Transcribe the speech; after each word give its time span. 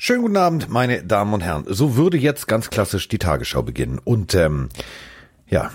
Schönen 0.00 0.22
guten 0.22 0.36
Abend, 0.36 0.68
meine 0.68 1.02
Damen 1.02 1.34
und 1.34 1.40
Herren. 1.40 1.64
So 1.66 1.96
würde 1.96 2.16
jetzt 2.16 2.46
ganz 2.46 2.70
klassisch 2.70 3.08
die 3.08 3.18
Tagesschau 3.18 3.62
beginnen. 3.64 3.98
Und 3.98 4.32
ähm, 4.32 4.68
ja, 5.48 5.72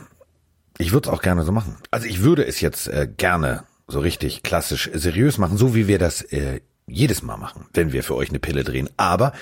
ich 0.77 0.93
würde 0.93 1.09
es 1.09 1.13
auch 1.13 1.21
gerne 1.21 1.43
so 1.43 1.51
machen. 1.51 1.75
Also 1.91 2.07
ich 2.07 2.21
würde 2.21 2.47
es 2.47 2.61
jetzt 2.61 2.87
äh, 2.87 3.05
gerne 3.17 3.65
so 3.85 3.99
richtig 3.99 4.41
klassisch 4.41 4.89
seriös 4.93 5.39
machen, 5.39 5.57
so 5.57 5.75
wie 5.75 5.89
wir 5.89 5.99
das 5.99 6.21
äh, 6.21 6.61
jedes 6.87 7.21
Mal 7.21 7.35
machen, 7.35 7.65
wenn 7.73 7.91
wir 7.91 8.01
für 8.01 8.15
euch 8.15 8.29
eine 8.29 8.39
Pille 8.39 8.63
drehen. 8.63 8.89
Aber 8.95 9.33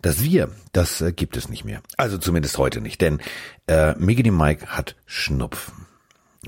das 0.00 0.22
Wir, 0.22 0.52
das 0.70 1.00
äh, 1.00 1.12
gibt 1.12 1.36
es 1.36 1.48
nicht 1.48 1.64
mehr. 1.64 1.82
Also 1.96 2.16
zumindest 2.16 2.58
heute 2.58 2.80
nicht, 2.80 3.00
denn 3.00 3.20
äh, 3.66 3.94
Miggity 3.96 4.30
Mike 4.30 4.66
hat 4.68 4.94
Schnupfen. 5.04 5.86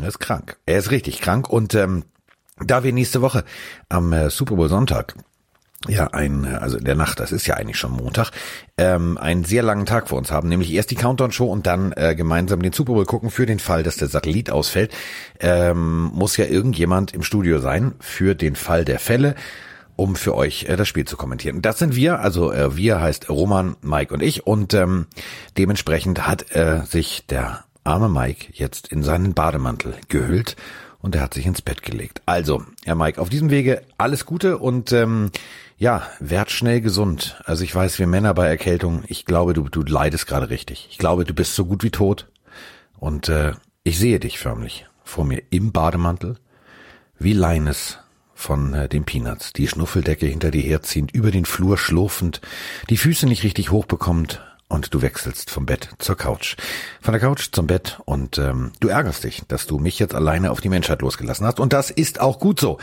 Er 0.00 0.06
ist 0.06 0.20
krank. 0.20 0.58
Er 0.64 0.78
ist 0.78 0.92
richtig 0.92 1.20
krank 1.20 1.50
und 1.50 1.74
ähm, 1.74 2.04
da 2.64 2.84
wir 2.84 2.92
nächste 2.92 3.20
Woche 3.20 3.44
am 3.88 4.12
äh, 4.12 4.30
Super 4.30 4.54
Bowl 4.54 4.68
Sonntag 4.68 5.16
ja 5.88 6.08
ein, 6.08 6.44
also 6.44 6.76
in 6.76 6.84
der 6.84 6.94
Nacht, 6.94 7.20
das 7.20 7.32
ist 7.32 7.46
ja 7.46 7.54
eigentlich 7.54 7.78
schon 7.78 7.92
Montag, 7.92 8.32
ähm, 8.76 9.16
einen 9.16 9.44
sehr 9.44 9.62
langen 9.62 9.86
Tag 9.86 10.08
vor 10.08 10.18
uns 10.18 10.30
haben, 10.30 10.48
nämlich 10.48 10.72
erst 10.72 10.90
die 10.90 10.94
Countdown-Show 10.94 11.46
und 11.46 11.66
dann 11.66 11.92
äh, 11.92 12.14
gemeinsam 12.14 12.60
den 12.60 12.72
Super 12.72 12.92
Bowl 12.92 13.06
gucken 13.06 13.30
für 13.30 13.46
den 13.46 13.58
Fall, 13.58 13.82
dass 13.82 13.96
der 13.96 14.08
Satellit 14.08 14.50
ausfällt. 14.50 14.92
Ähm, 15.40 16.10
muss 16.12 16.36
ja 16.36 16.44
irgendjemand 16.44 17.14
im 17.14 17.22
Studio 17.22 17.60
sein 17.60 17.94
für 18.00 18.34
den 18.34 18.56
Fall 18.56 18.84
der 18.84 18.98
Fälle 18.98 19.34
um 19.96 20.16
für 20.16 20.34
euch 20.34 20.64
äh, 20.64 20.76
das 20.76 20.88
Spiel 20.88 21.04
zu 21.04 21.18
kommentieren. 21.18 21.60
Das 21.60 21.78
sind 21.78 21.94
wir, 21.94 22.20
also 22.20 22.52
äh, 22.52 22.74
wir 22.74 23.02
heißt 23.02 23.28
Roman, 23.28 23.76
Mike 23.82 24.14
und 24.14 24.22
ich 24.22 24.46
und 24.46 24.72
ähm, 24.72 25.06
dementsprechend 25.58 26.26
hat 26.26 26.52
äh, 26.56 26.82
sich 26.86 27.26
der 27.26 27.64
arme 27.84 28.08
Mike 28.08 28.46
jetzt 28.52 28.88
in 28.88 29.02
seinen 29.02 29.34
Bademantel 29.34 29.94
gehüllt 30.08 30.56
und 31.02 31.14
er 31.14 31.22
hat 31.22 31.34
sich 31.34 31.46
ins 31.46 31.62
Bett 31.62 31.82
gelegt. 31.82 32.22
Also, 32.26 32.62
Herr 32.84 32.94
Mike, 32.94 33.20
auf 33.20 33.28
diesem 33.28 33.50
Wege 33.50 33.82
alles 33.98 34.26
Gute 34.26 34.58
und 34.58 34.92
ähm, 34.92 35.30
ja, 35.78 36.06
werd 36.20 36.50
schnell 36.50 36.80
gesund. 36.80 37.40
Also 37.46 37.64
ich 37.64 37.74
weiß, 37.74 37.98
wir 37.98 38.06
Männer 38.06 38.34
bei 38.34 38.46
Erkältung, 38.46 39.02
ich 39.06 39.24
glaube, 39.24 39.54
du, 39.54 39.68
du 39.68 39.82
leidest 39.82 40.26
gerade 40.26 40.50
richtig. 40.50 40.88
Ich 40.90 40.98
glaube, 40.98 41.24
du 41.24 41.32
bist 41.32 41.54
so 41.54 41.64
gut 41.64 41.82
wie 41.82 41.90
tot. 41.90 42.28
Und 42.98 43.30
äh, 43.30 43.54
ich 43.82 43.98
sehe 43.98 44.20
dich 44.20 44.38
förmlich 44.38 44.86
vor 45.04 45.24
mir 45.24 45.42
im 45.50 45.72
Bademantel, 45.72 46.36
wie 47.18 47.32
Leines 47.32 47.98
von 48.34 48.74
äh, 48.74 48.88
den 48.88 49.04
Peanuts, 49.04 49.54
die 49.54 49.68
Schnuffeldecke 49.68 50.26
hinter 50.26 50.50
dir 50.50 50.62
herziehend, 50.62 51.12
über 51.12 51.30
den 51.30 51.46
Flur 51.46 51.78
schlurfend, 51.78 52.42
die 52.90 52.98
Füße 52.98 53.26
nicht 53.26 53.42
richtig 53.42 53.70
hochbekommend 53.70 54.42
und 54.70 54.94
du 54.94 55.02
wechselst 55.02 55.50
vom 55.50 55.66
Bett 55.66 55.90
zur 55.98 56.16
Couch. 56.16 56.56
Von 57.02 57.12
der 57.12 57.20
Couch 57.20 57.48
zum 57.52 57.66
Bett 57.66 58.00
und 58.06 58.38
ähm, 58.38 58.70
du 58.80 58.88
ärgerst 58.88 59.24
dich, 59.24 59.42
dass 59.48 59.66
du 59.66 59.78
mich 59.78 59.98
jetzt 59.98 60.14
alleine 60.14 60.50
auf 60.50 60.60
die 60.60 60.68
Menschheit 60.68 61.02
losgelassen 61.02 61.44
hast. 61.44 61.60
Und 61.60 61.72
das 61.72 61.90
ist 61.90 62.20
auch 62.20 62.38
gut 62.38 62.60
so. 62.60 62.78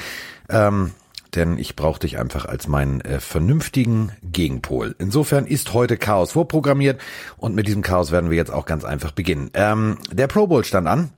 Ähm, 0.50 0.92
denn 1.34 1.58
ich 1.58 1.76
brauche 1.76 2.00
dich 2.00 2.20
einfach 2.20 2.46
als 2.46 2.68
meinen 2.68 3.02
äh, 3.02 3.20
vernünftigen 3.20 4.12
Gegenpol. 4.22 4.96
Insofern 5.00 5.46
ist 5.46 5.74
heute 5.74 5.98
Chaos 5.98 6.34
vorprogrammiert 6.34 7.02
und 7.38 7.56
mit 7.56 7.68
diesem 7.68 7.82
Chaos 7.82 8.12
werden 8.12 8.30
wir 8.30 8.38
jetzt 8.38 8.52
auch 8.52 8.66
ganz 8.66 8.84
einfach 8.84 9.12
beginnen. 9.12 9.50
Ähm, 9.54 9.98
der 10.12 10.28
Pro 10.28 10.48
Bowl 10.48 10.64
stand 10.64 10.88
an 10.88 11.12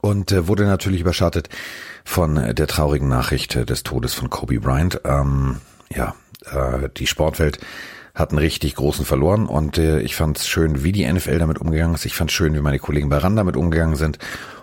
und 0.00 0.30
äh, 0.30 0.46
wurde 0.46 0.64
natürlich 0.64 1.00
überschattet 1.00 1.48
von 2.04 2.36
äh, 2.36 2.54
der 2.54 2.68
traurigen 2.68 3.08
Nachricht 3.08 3.56
äh, 3.56 3.66
des 3.66 3.82
Todes 3.82 4.14
von 4.14 4.30
Kobe 4.30 4.60
Bryant. 4.60 5.00
Ähm, 5.04 5.60
ja, 5.92 6.14
äh, 6.46 6.88
die 6.96 7.06
Sportwelt 7.06 7.58
hat 8.14 8.30
einen 8.30 8.38
richtig 8.38 8.74
großen 8.74 9.04
verloren 9.04 9.46
und 9.46 9.78
äh, 9.78 10.00
ich 10.00 10.16
fand 10.16 10.38
es 10.38 10.48
schön, 10.48 10.82
wie 10.82 10.92
die 10.92 11.10
NFL 11.10 11.38
damit 11.38 11.58
umgegangen 11.58 11.94
ist. 11.94 12.06
Ich 12.06 12.14
fand 12.14 12.30
es 12.30 12.36
schön, 12.36 12.54
wie 12.54 12.60
meine 12.60 12.78
Kollegen 12.78 13.08
bei 13.08 13.18
RAN 13.18 13.36
damit 13.36 13.56
umgegangen 13.56 13.96
sind. 13.96 14.18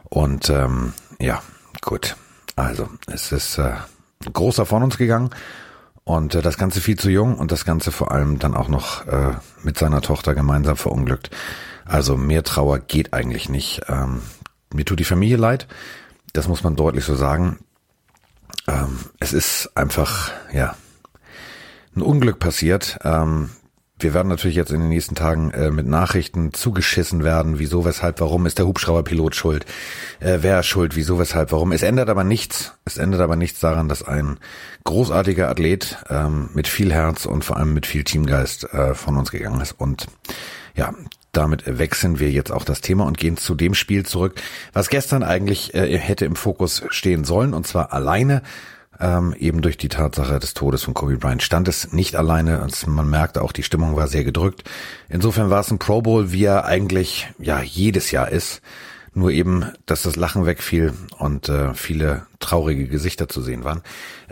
Und 0.10 0.50
ähm, 0.50 0.94
ja, 1.20 1.42
gut. 1.82 2.16
Also, 2.56 2.90
es 3.08 3.32
ist 3.32 3.58
äh, 3.58 3.74
großer 4.34 4.66
von 4.66 4.84
uns 4.84 4.98
gegangen 4.98 5.30
und 6.04 6.36
äh, 6.36 6.42
das 6.42 6.58
Ganze 6.58 6.82
viel 6.82 6.98
zu 6.98 7.10
jung 7.10 7.38
und 7.38 7.52
das 7.52 7.66
Ganze 7.66 7.92
vor 7.92 8.12
allem 8.12 8.40
dann 8.40 8.56
auch 8.56 8.70
noch 8.70 9.06
äh, 9.08 9.34
mit 9.64 9.78
seiner 9.78 10.02
Tochter 10.02 10.34
gemeinsam 10.36 10.78
verunglückt. 10.78 11.30
Also 11.86 12.18
mehr 12.18 12.44
Trauer 12.44 12.80
geht 12.80 13.14
eigentlich 13.14 13.50
nicht. 13.50 13.82
Ähm, 13.88 14.22
mir 14.74 14.86
tut 14.86 15.00
die 15.00 15.06
Familie 15.06 15.38
leid, 15.38 15.68
das 16.34 16.48
muss 16.48 16.64
man 16.64 16.76
deutlich 16.76 17.06
so 17.06 17.16
sagen. 17.16 17.60
Ähm, 18.68 19.00
es 19.20 19.34
ist 19.34 19.72
einfach, 19.76 20.32
ja, 20.52 20.76
ein 21.98 22.02
Unglück 22.02 22.40
passiert. 22.40 23.00
Ähm, 23.04 23.50
wir 24.00 24.14
werden 24.14 24.28
natürlich 24.28 24.56
jetzt 24.56 24.72
in 24.72 24.80
den 24.80 24.90
nächsten 24.90 25.16
Tagen 25.16 25.50
äh, 25.52 25.72
mit 25.72 25.88
Nachrichten 25.88 26.54
zugeschissen 26.54 27.24
werden, 27.24 27.58
wieso, 27.58 27.84
weshalb, 27.84 28.22
warum 28.22 28.46
ist 28.46 28.60
der 28.60 28.68
Hubschrauberpilot 28.68 29.36
schuld, 29.36 29.66
äh, 30.20 30.38
wer 30.42 30.60
ist 30.60 30.68
schuld, 30.68 30.96
wieso, 30.96 31.18
weshalb, 31.18 31.52
warum. 31.52 31.72
Es 31.72 31.82
ändert 31.82 32.10
aber 32.10 32.24
nichts, 32.24 32.74
es 32.86 32.98
ändert 32.98 33.22
aber 33.22 33.36
nichts 33.36 33.60
daran, 33.60 33.90
dass 33.90 34.04
ein 34.04 34.38
großartiger 34.84 35.50
Athlet 35.50 35.98
ähm, 36.10 36.50
mit 36.54 36.68
viel 36.68 36.94
Herz 36.94 37.26
und 37.26 37.44
vor 37.44 37.58
allem 37.58 37.74
mit 37.74 37.88
viel 37.88 38.04
Teamgeist 38.04 38.72
äh, 38.72 38.94
von 38.94 39.18
uns 39.18 39.32
gegangen 39.32 39.62
ist. 39.62 39.72
Und 39.72 40.06
ja, 40.76 40.94
damit 41.32 41.64
wechseln 41.66 42.20
wir 42.20 42.30
jetzt 42.30 42.52
auch 42.52 42.66
das 42.66 42.82
Thema 42.82 43.06
und 43.06 43.18
gehen 43.18 43.36
zu 43.36 43.56
dem 43.56 43.74
Spiel 43.74 44.06
zurück, 44.06 44.36
was 44.74 44.90
gestern 44.90 45.24
eigentlich 45.24 45.74
äh, 45.74 45.98
hätte 45.98 46.26
im 46.26 46.36
Fokus 46.36 46.84
stehen 46.90 47.24
sollen, 47.24 47.56
und 47.56 47.66
zwar 47.66 47.94
alleine 47.94 48.44
ähm, 49.00 49.36
eben 49.38 49.62
durch 49.62 49.78
die 49.78 49.90
Tatsache 49.90 50.40
des 50.40 50.54
Todes 50.54 50.84
von 50.84 50.94
Kobe 50.94 51.18
Bryant 51.18 51.44
stand 51.44 51.68
es 51.68 51.92
nicht 51.94 52.16
alleine 52.16 52.62
und 52.62 52.88
man 52.88 53.10
merkte 53.10 53.42
auch, 53.42 53.52
die 53.52 53.64
Stimmung 53.64 53.96
war 53.96 54.08
sehr 54.08 54.24
gedrückt. 54.24 54.64
Insofern 55.10 55.50
war 55.50 55.62
es 55.62 55.72
ein 55.72 55.80
Pro 55.80 56.02
Bowl, 56.02 56.32
wie 56.32 56.46
er 56.46 56.66
eigentlich 56.66 57.28
ja 57.40 57.62
jedes 57.62 58.12
Jahr 58.12 58.30
ist. 58.30 58.62
Nur 59.14 59.32
eben, 59.32 59.72
dass 59.88 60.04
das 60.04 60.16
Lachen 60.16 60.46
wegfiel 60.46 60.94
und 61.18 61.50
äh, 61.50 61.74
viele 61.74 62.28
traurige 62.40 62.88
Gesichter 62.88 63.28
zu 63.28 63.42
sehen 63.42 63.64
waren. 63.64 63.82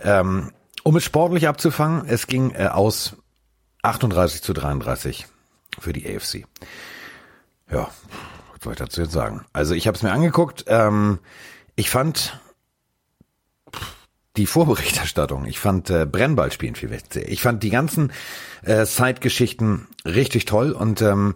Ähm, 0.01 0.51
um 0.83 0.95
es 0.95 1.03
sportlich 1.03 1.47
abzufangen, 1.47 2.05
es 2.07 2.27
ging 2.27 2.51
äh, 2.51 2.67
aus 2.67 3.15
38 3.81 4.43
zu 4.43 4.53
33 4.53 5.25
für 5.79 5.93
die 5.93 6.05
AFC. 6.05 6.45
Ja, 7.71 7.89
was 8.53 8.63
soll 8.63 8.73
ich 8.73 8.79
dazu 8.79 9.01
jetzt 9.01 9.13
sagen? 9.13 9.45
Also 9.53 9.73
ich 9.73 9.87
habe 9.87 9.97
es 9.97 10.03
mir 10.03 10.11
angeguckt. 10.11 10.65
Ähm, 10.67 11.19
ich 11.75 11.89
fand 11.89 12.39
die 14.37 14.45
Vorberichterstattung. 14.45 15.45
Ich 15.45 15.59
fand 15.59 15.89
äh, 15.89 16.05
Brennballspielen 16.05 16.75
viel 16.75 16.89
wichtiger. 16.89 17.27
Ich 17.27 17.41
fand 17.41 17.63
die 17.63 17.69
ganzen 17.69 18.11
äh, 18.63 18.85
Side-Geschichten 18.85 19.87
richtig 20.05 20.45
toll 20.45 20.71
und 20.71 21.01
ähm, 21.01 21.35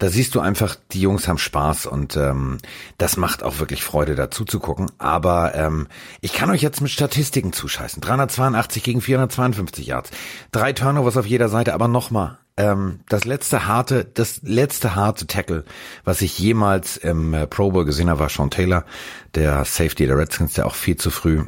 da 0.00 0.08
siehst 0.08 0.34
du 0.34 0.40
einfach, 0.40 0.76
die 0.92 1.02
Jungs 1.02 1.28
haben 1.28 1.36
Spaß 1.36 1.84
und 1.84 2.16
ähm, 2.16 2.56
das 2.96 3.18
macht 3.18 3.42
auch 3.42 3.58
wirklich 3.58 3.84
Freude, 3.84 4.14
dazu 4.14 4.46
zu 4.46 4.58
gucken. 4.58 4.90
Aber 4.96 5.54
ähm, 5.54 5.88
ich 6.22 6.32
kann 6.32 6.50
euch 6.50 6.62
jetzt 6.62 6.80
mit 6.80 6.90
Statistiken 6.90 7.52
zuscheißen. 7.52 8.00
382 8.00 8.82
gegen 8.82 9.02
452 9.02 9.86
Yards. 9.86 10.10
Drei 10.52 10.72
Turnovers 10.72 11.18
auf 11.18 11.26
jeder 11.26 11.50
Seite, 11.50 11.74
aber 11.74 11.86
nochmal, 11.86 12.38
ähm, 12.56 13.00
das 13.10 13.26
letzte 13.26 13.66
harte, 13.66 14.06
das 14.06 14.40
letzte 14.42 14.94
harte 14.94 15.26
Tackle, 15.26 15.64
was 16.04 16.22
ich 16.22 16.38
jemals 16.38 16.96
im 16.96 17.34
äh, 17.34 17.46
Pro 17.46 17.70
Bowl 17.70 17.84
gesehen 17.84 18.08
habe, 18.08 18.20
war 18.20 18.30
Sean 18.30 18.50
Taylor, 18.50 18.86
der 19.34 19.66
Safety 19.66 20.06
der 20.06 20.16
Redskins, 20.16 20.54
der 20.54 20.64
auch 20.64 20.74
viel 20.74 20.96
zu 20.96 21.10
früh 21.10 21.44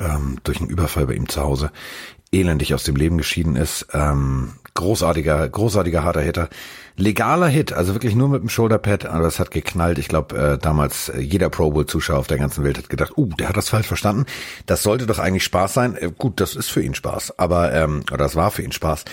ähm, 0.00 0.38
durch 0.44 0.60
einen 0.60 0.70
Überfall 0.70 1.06
bei 1.06 1.14
ihm 1.14 1.28
zu 1.28 1.42
Hause 1.42 1.70
elendig 2.32 2.74
aus 2.74 2.84
dem 2.84 2.96
Leben 2.96 3.18
geschieden 3.18 3.56
ist. 3.56 3.86
Ähm, 3.92 4.54
großartiger, 4.74 5.48
großartiger 5.48 6.04
harter 6.04 6.20
Hitter. 6.20 6.48
Legaler 6.96 7.48
Hit, 7.48 7.72
also 7.72 7.94
wirklich 7.94 8.14
nur 8.14 8.28
mit 8.28 8.42
dem 8.42 8.48
Shoulderpad, 8.48 9.06
aber 9.06 9.24
das 9.24 9.38
hat 9.38 9.50
geknallt. 9.50 9.98
Ich 9.98 10.08
glaube, 10.08 10.36
äh, 10.36 10.58
damals 10.58 11.10
äh, 11.10 11.20
jeder 11.20 11.50
Pro 11.50 11.70
Bowl-Zuschauer 11.70 12.18
auf 12.18 12.26
der 12.26 12.38
ganzen 12.38 12.64
Welt 12.64 12.78
hat 12.78 12.88
gedacht, 12.88 13.12
uh, 13.16 13.28
der 13.38 13.48
hat 13.48 13.56
das 13.56 13.68
falsch 13.68 13.86
verstanden. 13.86 14.24
Das 14.64 14.82
sollte 14.82 15.06
doch 15.06 15.18
eigentlich 15.18 15.44
Spaß 15.44 15.74
sein. 15.74 15.96
Äh, 15.96 16.10
gut, 16.16 16.40
das 16.40 16.56
ist 16.56 16.70
für 16.70 16.82
ihn 16.82 16.94
Spaß, 16.94 17.38
aber 17.38 17.72
ähm, 17.72 18.02
oder 18.08 18.24
das 18.24 18.36
war 18.36 18.50
für 18.50 18.62
ihn 18.62 18.72
Spaß. 18.72 19.04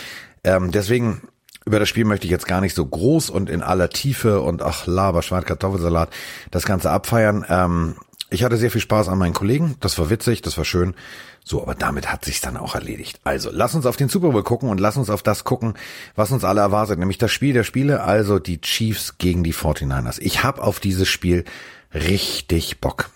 Ähm, 0.45 0.71
deswegen 0.71 1.21
über 1.65 1.79
das 1.79 1.89
Spiel 1.89 2.05
möchte 2.05 2.25
ich 2.25 2.31
jetzt 2.31 2.47
gar 2.47 2.61
nicht 2.61 2.75
so 2.75 2.85
groß 2.85 3.29
und 3.29 3.49
in 3.49 3.61
aller 3.61 3.89
Tiefe 3.89 4.41
und 4.41 4.61
ach, 4.61 4.85
Laber, 4.85 5.21
Schwarz-Kartoffelsalat 5.21 6.09
das 6.51 6.65
Ganze 6.65 6.91
abfeiern. 6.91 7.45
Ähm, 7.47 7.95
ich 8.33 8.43
hatte 8.43 8.57
sehr 8.57 8.71
viel 8.71 8.81
Spaß 8.81 9.09
an 9.09 9.19
meinen 9.19 9.33
Kollegen. 9.33 9.75
Das 9.79 9.97
war 9.99 10.09
witzig, 10.09 10.41
das 10.41 10.57
war 10.57 10.65
schön. 10.65 10.95
So, 11.43 11.61
aber 11.61 11.75
damit 11.75 12.11
hat 12.11 12.25
sich's 12.25 12.41
dann 12.41 12.57
auch 12.57 12.73
erledigt. 12.73 13.19
Also, 13.23 13.49
lass 13.51 13.75
uns 13.75 13.85
auf 13.85 13.95
den 13.95 14.09
Super 14.09 14.31
Bowl 14.31 14.43
gucken 14.43 14.69
und 14.69 14.79
lass 14.79 14.97
uns 14.97 15.09
auf 15.09 15.21
das 15.21 15.43
gucken, 15.43 15.75
was 16.15 16.31
uns 16.31 16.43
alle 16.43 16.61
erwartet, 16.61 16.97
nämlich 16.97 17.17
das 17.17 17.31
Spiel 17.31 17.53
der 17.53 17.63
Spiele, 17.63 18.01
also 18.01 18.39
die 18.39 18.59
Chiefs 18.59 19.17
gegen 19.17 19.43
die 19.43 19.53
49ers. 19.53 20.19
Ich 20.19 20.43
habe 20.43 20.63
auf 20.63 20.79
dieses 20.79 21.07
Spiel 21.07 21.45
richtig 21.93 22.81
Bock. 22.81 23.09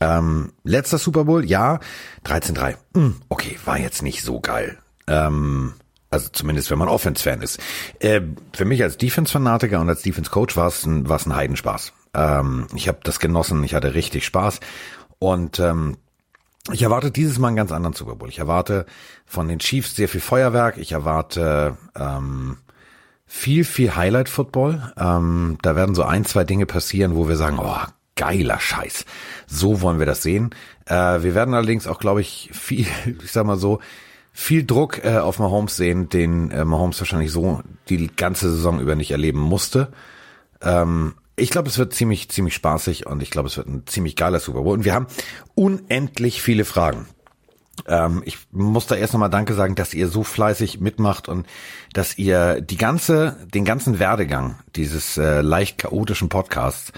Ähm, 0.00 0.52
letzter 0.64 0.98
Super 0.98 1.24
Bowl, 1.24 1.44
ja, 1.44 1.80
13-3. 2.24 2.74
Hm, 2.94 3.16
okay, 3.28 3.56
war 3.64 3.78
jetzt 3.78 4.02
nicht 4.02 4.22
so 4.22 4.40
geil. 4.40 4.78
Ähm, 5.06 5.74
also 6.10 6.28
zumindest, 6.32 6.70
wenn 6.70 6.78
man 6.78 6.88
Offense-Fan 6.88 7.40
ist. 7.40 7.60
Äh, 8.00 8.22
für 8.52 8.64
mich 8.64 8.82
als 8.82 8.96
Defense-Fanatiker 8.96 9.80
und 9.80 9.88
als 9.88 10.02
Defense-Coach 10.02 10.56
war 10.56 10.68
es 10.68 10.84
ein, 10.84 11.08
war's 11.08 11.26
ein 11.26 11.36
Heidenspaß. 11.36 11.92
Ähm, 12.16 12.66
ich 12.74 12.88
habe 12.88 12.98
das 13.02 13.20
genossen, 13.20 13.62
ich 13.62 13.74
hatte 13.74 13.94
richtig 13.94 14.24
Spaß 14.24 14.60
und 15.18 15.60
ähm, 15.60 15.98
ich 16.72 16.82
erwarte 16.82 17.10
dieses 17.12 17.38
Mal 17.38 17.48
einen 17.48 17.56
ganz 17.56 17.70
anderen 17.70 17.94
Super 17.94 18.16
Bowl. 18.16 18.28
Ich 18.28 18.40
erwarte 18.40 18.86
von 19.24 19.46
den 19.46 19.60
Chiefs 19.60 19.94
sehr 19.94 20.08
viel 20.08 20.20
Feuerwerk. 20.20 20.78
Ich 20.78 20.92
erwarte 20.92 21.76
ähm, 21.94 22.56
viel, 23.24 23.64
viel 23.64 23.94
Highlight-Football. 23.94 24.92
Ähm, 24.98 25.58
da 25.62 25.76
werden 25.76 25.94
so 25.94 26.02
ein, 26.02 26.24
zwei 26.24 26.42
Dinge 26.42 26.66
passieren, 26.66 27.14
wo 27.14 27.28
wir 27.28 27.36
sagen, 27.36 27.58
oh, 27.60 27.78
geiler 28.16 28.58
Scheiß. 28.58 29.04
So 29.46 29.80
wollen 29.80 30.00
wir 30.00 30.06
das 30.06 30.22
sehen. 30.22 30.50
Äh, 30.86 31.22
wir 31.22 31.36
werden 31.36 31.54
allerdings 31.54 31.86
auch, 31.86 32.00
glaube 32.00 32.20
ich, 32.20 32.50
viel, 32.52 32.86
ich 33.22 33.30
sag 33.30 33.46
mal 33.46 33.58
so, 33.58 33.78
viel 34.32 34.66
Druck 34.66 35.04
äh, 35.04 35.18
auf 35.18 35.38
Mahomes 35.38 35.76
sehen, 35.76 36.08
den 36.08 36.50
äh, 36.50 36.64
Mahomes 36.64 37.00
wahrscheinlich 37.00 37.32
so 37.32 37.62
die 37.88 38.08
ganze 38.08 38.50
Saison 38.50 38.80
über 38.80 38.94
nicht 38.94 39.12
erleben 39.12 39.40
musste. 39.40 39.92
Ähm, 40.60 41.14
ich 41.36 41.50
glaube, 41.50 41.68
es 41.68 41.78
wird 41.78 41.92
ziemlich, 41.94 42.30
ziemlich 42.30 42.54
spaßig 42.54 43.06
und 43.06 43.22
ich 43.22 43.30
glaube, 43.30 43.48
es 43.48 43.56
wird 43.56 43.68
ein 43.68 43.86
ziemlich 43.86 44.16
geiler 44.16 44.40
Super 44.40 44.62
Bowl. 44.62 44.74
Und 44.74 44.84
wir 44.84 44.94
haben 44.94 45.06
unendlich 45.54 46.42
viele 46.42 46.64
Fragen. 46.64 47.06
Ähm, 47.86 48.22
ich 48.24 48.38
muss 48.52 48.86
da 48.86 48.96
erst 48.96 49.12
nochmal 49.12 49.30
Danke 49.30 49.54
sagen, 49.54 49.74
dass 49.74 49.92
ihr 49.92 50.08
so 50.08 50.22
fleißig 50.24 50.80
mitmacht 50.80 51.28
und 51.28 51.46
dass 51.92 52.16
ihr 52.16 52.62
die 52.62 52.78
ganze, 52.78 53.36
den 53.52 53.66
ganzen 53.66 53.98
Werdegang 53.98 54.58
dieses 54.74 55.18
äh, 55.18 55.42
leicht 55.42 55.78
chaotischen 55.78 56.30
Podcasts 56.30 56.92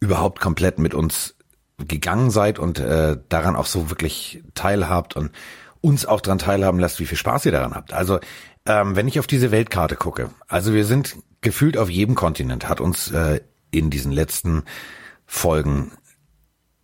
überhaupt 0.00 0.40
komplett 0.40 0.78
mit 0.78 0.94
uns 0.94 1.34
gegangen 1.78 2.30
seid 2.30 2.58
und 2.58 2.78
äh, 2.78 3.18
daran 3.28 3.56
auch 3.56 3.66
so 3.66 3.90
wirklich 3.90 4.42
teilhabt 4.54 5.16
und 5.16 5.32
uns 5.80 6.06
auch 6.06 6.20
daran 6.20 6.38
teilhaben 6.38 6.78
lasst, 6.78 7.00
wie 7.00 7.06
viel 7.06 7.18
Spaß 7.18 7.44
ihr 7.46 7.52
daran 7.52 7.74
habt. 7.74 7.92
Also 7.92 8.20
ähm, 8.66 8.96
wenn 8.96 9.08
ich 9.08 9.18
auf 9.18 9.26
diese 9.26 9.50
Weltkarte 9.50 9.96
gucke, 9.96 10.30
also 10.48 10.72
wir 10.72 10.84
sind 10.84 11.16
gefühlt 11.40 11.76
auf 11.76 11.90
jedem 11.90 12.14
Kontinent, 12.14 12.68
hat 12.68 12.80
uns 12.80 13.10
äh, 13.10 13.40
in 13.72 13.90
diesen 13.90 14.12
letzten 14.12 14.62
Folgen 15.26 15.90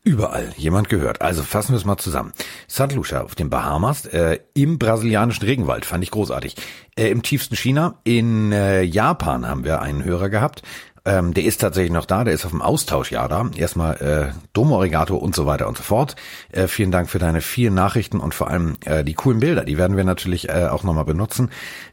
überall 0.09 0.53
jemand 0.57 0.89
gehört. 0.89 1.21
Also 1.21 1.43
fassen 1.43 1.73
wir 1.73 1.77
es 1.77 1.85
mal 1.85 1.99
zusammen. 1.99 2.33
St. 2.69 2.93
Lucia 2.95 3.23
auf 3.23 3.35
den 3.35 3.51
Bahamas, 3.51 4.07
äh, 4.07 4.39
im 4.55 4.79
brasilianischen 4.79 5.45
Regenwald, 5.45 5.85
fand 5.85 6.03
ich 6.03 6.11
großartig. 6.11 6.57
Äh, 6.97 7.11
Im 7.11 7.23
tiefsten 7.23 7.57
China, 7.57 8.01
in 8.05 8.53
äh, 8.53 8.83
Japan 8.83 9.47
haben 9.47 9.65
wir 9.65 9.83
einen 9.83 10.05
Hörer 10.05 10.31
gehabt. 10.31 10.63
Ähm, 11.05 11.33
der 11.35 11.45
ist 11.45 11.61
tatsächlich 11.61 11.93
noch 11.93 12.07
da, 12.07 12.25
der 12.25 12.35
ist 12.35 12.45
auf 12.45 12.51
dem 12.51 12.63
Austauschjahr 12.63 13.29
da. 13.29 13.51
Erstmal 13.57 13.97
äh, 14.35 14.39
Domo 14.53 14.79
Arigato 14.79 15.17
und 15.17 15.35
so 15.35 15.47
weiter 15.47 15.69
und 15.69 15.77
so 15.77 15.83
fort. 15.83 16.17
Äh, 16.53 16.69
vielen 16.69 16.91
Dank 16.91 17.09
für 17.09 17.19
deine 17.19 17.41
vielen 17.41 17.75
Nachrichten 17.75 18.21
und 18.21 18.35
vor 18.35 18.49
allem 18.49 18.77
äh, 18.85 19.05
die 19.05 19.15
coolen 19.15 19.41
Bilder. 19.41 19.65
Die 19.65 19.79
werden 19.79 19.97
wir 19.97 20.05
natürlich 20.05 20.49
äh, 20.49 20.69
auch 20.71 20.85
nochmal 20.85 21.05
benutzen, 21.05 21.51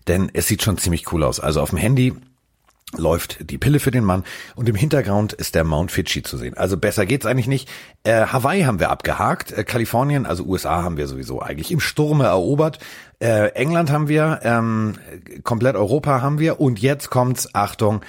denn 0.08 0.30
es 0.34 0.48
sieht 0.48 0.64
schon 0.64 0.78
ziemlich 0.78 1.12
cool 1.12 1.24
aus. 1.24 1.40
Also 1.40 1.62
auf 1.62 1.70
dem 1.70 1.80
Handy 1.80 2.14
läuft 2.98 3.50
die 3.50 3.58
Pille 3.58 3.80
für 3.80 3.92
den 3.92 4.04
Mann 4.04 4.24
und 4.56 4.70
im 4.70 4.76
Hintergrund 4.76 5.34
ist 5.34 5.56
der 5.56 5.64
Mount 5.64 5.92
Fidschi 5.92 6.24
zu 6.24 6.38
sehen. 6.38 6.56
Also 6.56 6.78
besser 6.78 7.06
geht's 7.06 7.26
eigentlich 7.26 7.48
nicht. 7.48 7.70
Äh, 8.04 8.28
Hawaii 8.28 8.64
haben 8.64 8.80
wir 8.80 8.90
abgehakt, 8.90 9.52
äh, 9.52 9.64
Kalifornien, 9.64 10.26
also 10.26 10.44
USA 10.44 10.84
haben 10.84 10.98
wir 10.98 11.08
sowieso 11.08 11.42
eigentlich 11.42 11.72
im 11.72 11.80
Sturme 11.80 12.26
erobert. 12.26 12.80
Äh, 13.20 13.50
England 13.50 13.92
haben 13.92 14.08
wir, 14.08 14.40
ähm, 14.44 14.96
komplett 15.44 15.76
Europa 15.76 16.22
haben 16.22 16.40
wir 16.40 16.60
und 16.60 16.80
jetzt 16.80 17.10
kommt's, 17.10 17.54
Achtung, 17.54 18.02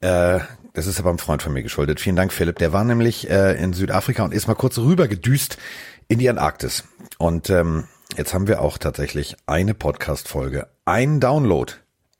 äh, 0.00 0.40
das 0.74 0.86
ist 0.86 1.00
aber 1.00 1.08
einem 1.08 1.18
Freund 1.18 1.42
von 1.42 1.52
mir 1.52 1.62
geschuldet. 1.62 1.98
Vielen 1.98 2.14
Dank, 2.14 2.32
Philipp. 2.32 2.58
Der 2.58 2.72
war 2.72 2.84
nämlich 2.84 3.28
äh, 3.28 3.60
in 3.60 3.72
Südafrika 3.72 4.22
und 4.22 4.32
ist 4.32 4.46
mal 4.46 4.54
kurz 4.54 4.78
rüber 4.78 5.08
gedüst 5.08 5.58
in 6.06 6.18
die 6.18 6.28
Antarktis. 6.28 6.84
Und 7.18 7.50
ähm, 7.50 7.88
jetzt 8.16 8.32
haben 8.32 8.46
wir 8.46 8.62
auch 8.62 8.78
tatsächlich 8.78 9.36
eine 9.46 9.74
Podcast-Folge, 9.74 10.68
ein 10.84 11.18
Download 11.18 11.72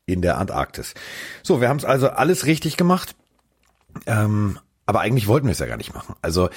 in 0.08 0.22
der 0.22 0.38
Antarktis. 0.38 0.94
So, 1.43 1.60
wir 1.60 1.69
haben 1.69 1.76
es 1.76 1.84
also 1.84 2.08
alles 2.08 2.46
richtig 2.46 2.76
gemacht. 2.76 3.14
Ähm, 4.06 4.58
aber 4.87 5.00
eigentlich 5.00 5.26
wollten 5.26 5.46
wir 5.46 5.52
es 5.52 5.58
ja 5.58 5.66
gar 5.66 5.76
nicht 5.76 5.94
machen. 5.94 6.16
Also 6.22 6.49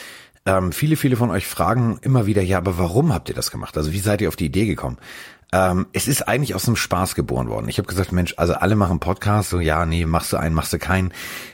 ähm, 0.46 0.72
viele, 0.72 0.96
viele 0.96 1.18
von 1.18 1.30
euch 1.30 1.46
fragen 1.46 2.00
immer 2.02 2.26
wieder, 2.26 2.42
ja, 2.42 2.58
aber 2.58 2.78
warum 2.78 3.14
habt 3.14 3.30
ihr 3.30 3.36
das 3.36 3.52
gemacht? 3.52 3.78
Also 3.78 3.92
wie 3.92 4.00
seid 4.00 4.22
ihr 4.22 4.30
auf 4.30 4.36
die 4.36 4.46
Idee 4.46 4.66
gekommen? 4.66 4.98
Ähm, 5.52 5.88
es 5.92 6.08
ist 6.08 6.28
eigentlich 6.28 6.56
aus 6.56 6.66
einem 6.66 6.78
Spaß 6.78 7.14
geboren 7.14 7.50
worden. 7.50 7.68
Ich 7.68 7.78
habe 7.78 7.88
gesagt, 7.88 8.14
Mensch, 8.14 8.36
also 8.38 8.54
alle 8.54 8.78
machen 8.78 9.00
Podcasts, 9.00 9.52
so 9.52 9.60
ja, 9.60 9.86
nee, 9.86 10.06
machst 10.06 10.32
du 10.32 10.38
einen, 10.38 10.56
machst 10.56 10.72
du 10.72 10.80
keinen. 10.80 11.14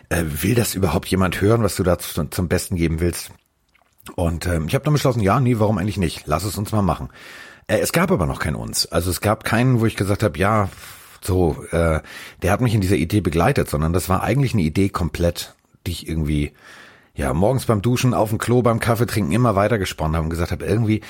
Äh, 0.09 0.23
will 0.27 0.53
das 0.53 0.75
überhaupt 0.75 1.07
jemand 1.07 1.41
hören, 1.41 1.63
was 1.63 1.75
du 1.75 1.83
da 1.83 1.97
zum, 1.97 2.31
zum 2.31 2.47
Besten 2.47 2.75
geben 2.75 2.99
willst? 2.99 3.31
Und 4.15 4.45
ähm, 4.45 4.67
ich 4.67 4.75
habe 4.75 4.85
dann 4.85 4.93
beschlossen, 4.93 5.21
ja, 5.21 5.39
nee, 5.39 5.57
warum 5.57 5.79
eigentlich 5.79 5.97
nicht? 5.97 6.23
Lass 6.27 6.43
es 6.43 6.57
uns 6.57 6.71
mal 6.71 6.83
machen. 6.83 7.09
Äh, 7.65 7.79
es 7.79 7.91
gab 7.91 8.11
aber 8.11 8.27
noch 8.27 8.39
keinen 8.39 8.55
uns. 8.55 8.85
Also 8.85 9.09
es 9.09 9.19
gab 9.19 9.43
keinen, 9.43 9.79
wo 9.79 9.87
ich 9.87 9.95
gesagt 9.95 10.21
habe, 10.21 10.37
ja, 10.37 10.69
so, 11.21 11.63
äh, 11.71 11.99
der 12.41 12.51
hat 12.51 12.61
mich 12.61 12.73
in 12.73 12.81
dieser 12.81 12.95
Idee 12.95 13.21
begleitet, 13.21 13.69
sondern 13.69 13.93
das 13.93 14.09
war 14.09 14.23
eigentlich 14.23 14.53
eine 14.53 14.63
Idee 14.63 14.89
komplett, 14.89 15.55
die 15.85 15.91
ich 15.91 16.07
irgendwie, 16.07 16.53
ja, 17.15 17.33
morgens 17.33 17.65
beim 17.65 17.81
Duschen, 17.81 18.13
auf 18.13 18.29
dem 18.29 18.37
Klo, 18.37 18.61
beim 18.61 18.79
Kaffee 18.79 19.05
trinken 19.05 19.31
immer 19.31 19.55
weiter 19.55 19.77
gesponnen 19.77 20.15
habe 20.15 20.25
und 20.25 20.29
gesagt 20.29 20.51
habe, 20.51 20.65
irgendwie, 20.65 21.01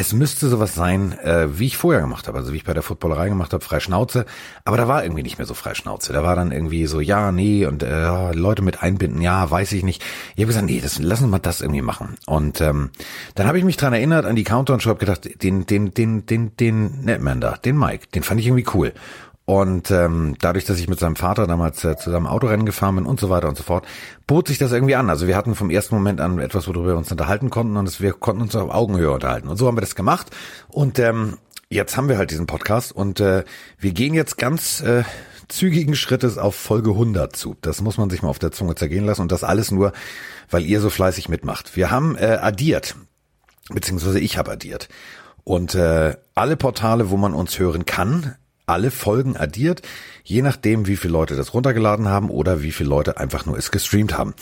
es 0.00 0.12
müsste 0.14 0.48
sowas 0.48 0.74
sein, 0.74 1.18
äh, 1.18 1.58
wie 1.58 1.66
ich 1.66 1.76
vorher 1.76 2.00
gemacht 2.00 2.26
habe, 2.26 2.38
also 2.38 2.52
wie 2.52 2.56
ich 2.56 2.64
bei 2.64 2.72
der 2.72 2.82
Footballerei 2.82 3.28
gemacht 3.28 3.52
habe, 3.52 3.62
frei 3.62 3.80
Schnauze, 3.80 4.24
aber 4.64 4.78
da 4.78 4.88
war 4.88 5.04
irgendwie 5.04 5.22
nicht 5.22 5.36
mehr 5.36 5.46
so 5.46 5.52
frei 5.52 5.74
Schnauze. 5.74 6.12
Da 6.12 6.22
war 6.22 6.34
dann 6.34 6.52
irgendwie 6.52 6.86
so, 6.86 7.00
ja, 7.00 7.32
nee, 7.32 7.66
und 7.66 7.82
äh, 7.82 8.32
Leute 8.32 8.62
mit 8.62 8.82
einbinden, 8.82 9.20
ja, 9.20 9.50
weiß 9.50 9.72
ich 9.72 9.82
nicht. 9.82 10.02
Ich 10.36 10.42
habe 10.42 10.46
gesagt, 10.46 10.66
nee, 10.66 10.80
das, 10.80 10.98
lassen 10.98 11.24
wir 11.24 11.28
mal 11.28 11.38
das 11.38 11.60
irgendwie 11.60 11.82
machen. 11.82 12.16
Und 12.26 12.60
ähm, 12.60 12.90
dann 13.34 13.46
habe 13.46 13.58
ich 13.58 13.64
mich 13.64 13.76
dran 13.76 13.92
erinnert 13.92 14.24
an 14.24 14.36
die 14.36 14.44
Countdown 14.44 14.80
Show, 14.80 14.90
hab 14.90 14.98
gedacht, 14.98 15.42
den, 15.42 15.66
den, 15.66 15.92
den, 15.92 16.24
den, 16.24 16.56
den 16.56 17.02
Netman 17.02 17.40
da, 17.40 17.56
den 17.56 17.78
Mike, 17.78 18.06
den 18.14 18.22
fand 18.22 18.40
ich 18.40 18.46
irgendwie 18.46 18.66
cool. 18.74 18.94
Und 19.50 19.90
ähm, 19.90 20.36
dadurch, 20.38 20.64
dass 20.64 20.78
ich 20.78 20.86
mit 20.86 21.00
seinem 21.00 21.16
Vater 21.16 21.48
damals 21.48 21.84
äh, 21.84 21.96
zusammen 21.96 22.28
Autorennen 22.28 22.64
gefahren 22.64 22.94
bin 22.94 23.04
und 23.04 23.18
so 23.18 23.30
weiter 23.30 23.48
und 23.48 23.58
so 23.58 23.64
fort, 23.64 23.84
bot 24.28 24.46
sich 24.46 24.58
das 24.58 24.70
irgendwie 24.70 24.94
an. 24.94 25.10
Also 25.10 25.26
wir 25.26 25.36
hatten 25.36 25.56
vom 25.56 25.70
ersten 25.70 25.96
Moment 25.96 26.20
an 26.20 26.38
etwas, 26.38 26.68
worüber 26.68 26.86
wir 26.86 26.96
uns 26.96 27.10
unterhalten 27.10 27.50
konnten 27.50 27.76
und 27.76 27.88
es, 27.88 28.00
wir 28.00 28.12
konnten 28.12 28.42
uns 28.42 28.54
auf 28.54 28.70
Augenhöhe 28.70 29.10
unterhalten. 29.10 29.48
Und 29.48 29.56
so 29.56 29.66
haben 29.66 29.76
wir 29.76 29.80
das 29.80 29.96
gemacht. 29.96 30.28
Und 30.68 31.00
ähm, 31.00 31.36
jetzt 31.68 31.96
haben 31.96 32.08
wir 32.08 32.16
halt 32.16 32.30
diesen 32.30 32.46
Podcast 32.46 32.92
und 32.92 33.18
äh, 33.18 33.42
wir 33.76 33.90
gehen 33.90 34.14
jetzt 34.14 34.38
ganz 34.38 34.82
äh, 34.82 35.02
zügigen 35.48 35.96
Schrittes 35.96 36.38
auf 36.38 36.54
Folge 36.54 36.90
100 36.90 37.34
zu. 37.34 37.56
Das 37.60 37.80
muss 37.80 37.98
man 37.98 38.08
sich 38.08 38.22
mal 38.22 38.28
auf 38.28 38.38
der 38.38 38.52
Zunge 38.52 38.76
zergehen 38.76 39.04
lassen 39.04 39.22
und 39.22 39.32
das 39.32 39.42
alles 39.42 39.72
nur, 39.72 39.92
weil 40.48 40.64
ihr 40.64 40.80
so 40.80 40.90
fleißig 40.90 41.28
mitmacht. 41.28 41.74
Wir 41.74 41.90
haben 41.90 42.16
äh, 42.16 42.38
addiert, 42.40 42.94
beziehungsweise 43.68 44.20
ich 44.20 44.38
habe 44.38 44.52
addiert. 44.52 44.88
Und 45.42 45.74
äh, 45.74 46.16
alle 46.36 46.56
Portale, 46.56 47.10
wo 47.10 47.16
man 47.16 47.34
uns 47.34 47.58
hören 47.58 47.84
kann, 47.84 48.36
alle 48.70 48.90
Folgen 48.90 49.36
addiert, 49.36 49.82
je 50.24 50.42
nachdem, 50.42 50.86
wie 50.86 50.96
viele 50.96 51.12
Leute 51.12 51.36
das 51.36 51.54
runtergeladen 51.54 52.08
haben 52.08 52.30
oder 52.30 52.62
wie 52.62 52.72
viele 52.72 52.88
Leute 52.88 53.18
einfach 53.18 53.46
nur 53.46 53.58
es 53.58 53.70
gestreamt 53.70 54.16
haben. 54.16 54.34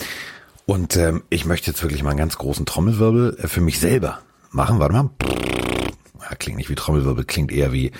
Und 0.66 0.96
ähm, 0.96 1.22
ich 1.30 1.46
möchte 1.46 1.70
jetzt 1.70 1.82
wirklich 1.82 2.02
mal 2.02 2.10
einen 2.10 2.19
ganz 2.19 2.36
großen 2.36 2.66
Trommelwirbel 2.66 3.38
äh, 3.42 3.48
für 3.48 3.60
mich 3.60 3.80
selber 3.80 4.20
machen. 4.50 4.78
Warte 4.78 4.92
mal. 4.94 5.10
Ja, 6.20 6.36
klingt 6.36 6.58
nicht 6.58 6.69
wie 6.69 6.75
Trommelwirbel, 6.75 7.25
klingt 7.25 7.50
eher 7.50 7.72
wie 7.72 7.92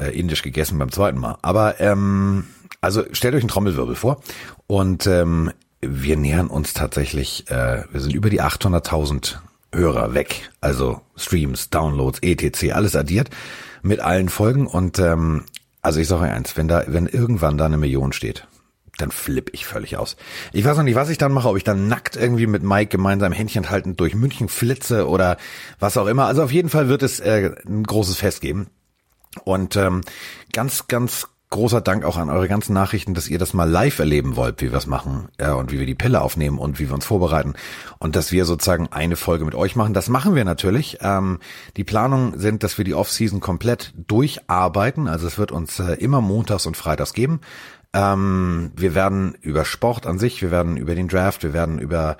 äh, 0.00 0.18
indisch 0.18 0.42
gegessen 0.42 0.78
beim 0.78 0.90
zweiten 0.90 1.18
Mal. 1.18 1.36
Aber 1.42 1.80
ähm, 1.80 2.44
also 2.80 3.04
stellt 3.12 3.34
euch 3.34 3.42
einen 3.42 3.48
Trommelwirbel 3.48 3.94
vor 3.94 4.22
und 4.66 5.06
ähm, 5.06 5.52
wir 5.82 6.16
nähern 6.16 6.46
uns 6.46 6.72
tatsächlich, 6.72 7.50
äh, 7.50 7.84
wir 7.90 8.00
sind 8.00 8.14
über 8.14 8.30
die 8.30 8.40
800.000 8.40 9.36
Hörer 9.74 10.14
weg. 10.14 10.50
Also 10.60 11.00
Streams, 11.16 11.70
Downloads, 11.70 12.20
etc., 12.22 12.72
alles 12.72 12.96
addiert 12.96 13.30
mit 13.82 14.00
allen 14.00 14.28
Folgen 14.28 14.66
und 14.66 14.98
ähm, 14.98 15.44
also 15.82 16.00
ich 16.00 16.08
sage 16.08 16.32
eins, 16.32 16.56
wenn 16.56 16.68
da, 16.68 16.84
wenn 16.86 17.06
irgendwann 17.06 17.58
da 17.58 17.66
eine 17.66 17.76
Million 17.76 18.12
steht, 18.12 18.46
dann 18.98 19.10
flipp 19.10 19.50
ich 19.52 19.66
völlig 19.66 19.96
aus. 19.96 20.16
Ich 20.52 20.64
weiß 20.64 20.76
noch 20.76 20.84
nicht, 20.84 20.94
was 20.94 21.08
ich 21.08 21.18
dann 21.18 21.32
mache, 21.32 21.48
ob 21.48 21.56
ich 21.56 21.64
dann 21.64 21.88
nackt 21.88 22.16
irgendwie 22.16 22.46
mit 22.46 22.62
Mike 22.62 22.90
gemeinsam 22.90 23.32
Händchen 23.32 23.70
haltend 23.70 23.98
durch 23.98 24.14
München 24.14 24.48
flitze 24.48 25.08
oder 25.08 25.38
was 25.80 25.96
auch 25.96 26.06
immer. 26.06 26.26
Also 26.26 26.42
auf 26.42 26.52
jeden 26.52 26.68
Fall 26.68 26.88
wird 26.88 27.02
es 27.02 27.18
äh, 27.20 27.52
ein 27.66 27.82
großes 27.82 28.16
Fest 28.16 28.40
geben. 28.40 28.68
Und 29.44 29.76
ähm, 29.76 30.02
ganz, 30.52 30.86
ganz 30.88 31.26
großer 31.52 31.80
Dank 31.80 32.04
auch 32.04 32.16
an 32.16 32.30
eure 32.30 32.48
ganzen 32.48 32.72
Nachrichten, 32.72 33.14
dass 33.14 33.28
ihr 33.28 33.38
das 33.38 33.54
mal 33.54 33.70
live 33.70 34.00
erleben 34.00 34.34
wollt, 34.34 34.60
wie 34.60 34.72
wir 34.72 34.78
es 34.78 34.88
machen 34.88 35.28
äh, 35.38 35.50
und 35.50 35.70
wie 35.70 35.78
wir 35.78 35.86
die 35.86 35.94
Pille 35.94 36.20
aufnehmen 36.20 36.58
und 36.58 36.80
wie 36.80 36.88
wir 36.88 36.94
uns 36.94 37.04
vorbereiten 37.04 37.54
und 38.00 38.16
dass 38.16 38.32
wir 38.32 38.44
sozusagen 38.44 38.88
eine 38.90 39.16
Folge 39.16 39.44
mit 39.44 39.54
euch 39.54 39.76
machen. 39.76 39.94
Das 39.94 40.08
machen 40.08 40.34
wir 40.34 40.44
natürlich. 40.44 40.98
Ähm, 41.00 41.38
die 41.76 41.84
Planungen 41.84 42.38
sind, 42.38 42.64
dass 42.64 42.76
wir 42.78 42.84
die 42.84 42.94
Offseason 42.94 43.38
komplett 43.40 43.94
durcharbeiten. 44.08 45.06
Also 45.06 45.28
es 45.28 45.38
wird 45.38 45.52
uns 45.52 45.78
äh, 45.78 45.94
immer 45.94 46.20
montags 46.20 46.66
und 46.66 46.76
freitags 46.76 47.12
geben. 47.12 47.40
Ähm, 47.94 48.72
wir 48.74 48.94
werden 48.94 49.36
über 49.42 49.64
Sport 49.64 50.06
an 50.06 50.18
sich, 50.18 50.42
wir 50.42 50.50
werden 50.50 50.76
über 50.76 50.94
den 50.94 51.08
Draft, 51.08 51.42
wir 51.42 51.52
werden 51.52 51.78
über 51.78 52.16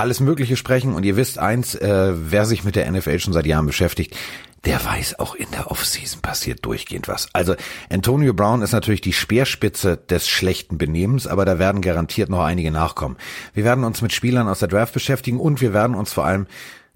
alles 0.00 0.20
Mögliche 0.20 0.56
sprechen 0.56 0.94
und 0.94 1.04
ihr 1.04 1.16
wisst 1.16 1.38
eins, 1.38 1.74
äh, 1.74 2.14
wer 2.14 2.46
sich 2.46 2.64
mit 2.64 2.74
der 2.74 2.90
NFL 2.90 3.18
schon 3.18 3.34
seit 3.34 3.44
Jahren 3.46 3.66
beschäftigt, 3.66 4.16
der 4.64 4.84
weiß 4.84 5.18
auch 5.18 5.34
in 5.34 5.50
der 5.52 5.70
Offseason 5.70 6.20
passiert 6.20 6.64
durchgehend 6.64 7.08
was. 7.08 7.28
Also 7.32 7.54
Antonio 7.90 8.34
Brown 8.34 8.62
ist 8.62 8.72
natürlich 8.72 9.00
die 9.00 9.12
Speerspitze 9.12 9.96
des 9.96 10.28
schlechten 10.28 10.76
Benehmens, 10.78 11.26
aber 11.26 11.44
da 11.44 11.58
werden 11.58 11.80
garantiert 11.80 12.28
noch 12.28 12.40
einige 12.40 12.70
nachkommen. 12.70 13.16
Wir 13.54 13.64
werden 13.64 13.84
uns 13.84 14.02
mit 14.02 14.12
Spielern 14.12 14.48
aus 14.48 14.58
der 14.58 14.68
Draft 14.68 14.92
beschäftigen 14.92 15.40
und 15.40 15.60
wir 15.60 15.72
werden 15.72 15.96
uns 15.96 16.12
vor 16.12 16.26
allem 16.26 16.46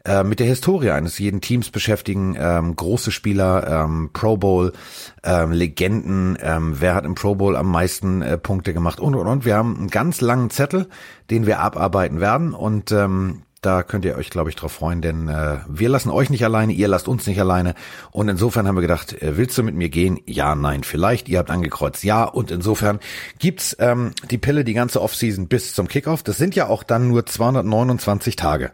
äh, 0.07 0.23
mit 0.23 0.39
der 0.39 0.47
Historie 0.47 0.91
eines 0.91 1.19
jeden 1.19 1.41
Teams 1.41 1.71
beschäftigen, 1.71 2.37
ähm, 2.39 2.77
große 2.77 3.11
Spieler, 3.11 3.85
ähm, 3.85 4.11
Pro 4.13 4.37
Bowl, 4.37 4.75
ähm, 5.23 5.53
Legenden, 5.53 6.37
ähm, 6.43 6.77
wer 6.79 6.95
hat 6.95 7.07
im 7.07 7.15
Pro 7.15 7.35
Bowl 7.37 7.57
am 7.57 7.71
meisten 7.71 8.21
äh, 8.21 8.37
Punkte 8.37 8.75
gemacht 8.75 9.01
und 9.01 9.15
und 9.15 9.27
und. 9.27 9.47
Wir 9.47 9.57
haben 9.57 9.75
einen 9.79 9.89
ganz 9.89 10.21
langen 10.21 10.51
Zettel, 10.51 10.89
den 11.31 11.47
wir 11.47 11.61
abarbeiten 11.61 12.21
werden 12.21 12.53
und 12.53 12.93
ähm, 12.93 13.44
da 13.65 13.83
könnt 13.83 14.05
ihr 14.05 14.17
euch, 14.17 14.31
glaube 14.31 14.51
ich, 14.51 14.57
drauf 14.57 14.73
freuen, 14.73 15.01
denn 15.01 15.29
äh, 15.29 15.59
wir 15.67 15.89
lassen 15.89 16.11
euch 16.11 16.31
nicht 16.31 16.45
alleine, 16.45 16.73
ihr 16.73 16.89
lasst 16.89 17.09
uns 17.09 17.27
nicht 17.27 17.41
alleine. 17.41 17.75
Und 18.11 18.29
insofern 18.29 18.67
haben 18.67 18.77
wir 18.77 18.83
gedacht, 18.83 19.13
äh, 19.23 19.37
willst 19.37 19.57
du 19.57 19.63
mit 19.63 19.75
mir 19.75 19.89
gehen? 19.89 20.21
Ja, 20.27 20.55
nein, 20.55 20.85
vielleicht. 20.85 21.29
Ihr 21.29 21.39
habt 21.39 21.51
angekreuzt, 21.51 22.05
ja. 22.05 22.25
Und 22.25 22.51
insofern 22.51 23.01
gibt's 23.39 23.77
ähm, 23.79 24.13
die 24.31 24.39
Pille 24.39 24.65
die 24.65 24.75
ganze 24.75 25.01
Offseason 25.01 25.49
bis 25.49 25.75
zum 25.75 25.89
Kickoff. 25.89 26.23
Das 26.23 26.37
sind 26.37 26.55
ja 26.55 26.67
auch 26.67 26.83
dann 26.83 27.09
nur 27.09 27.27
229 27.27 28.37
Tage. 28.37 28.73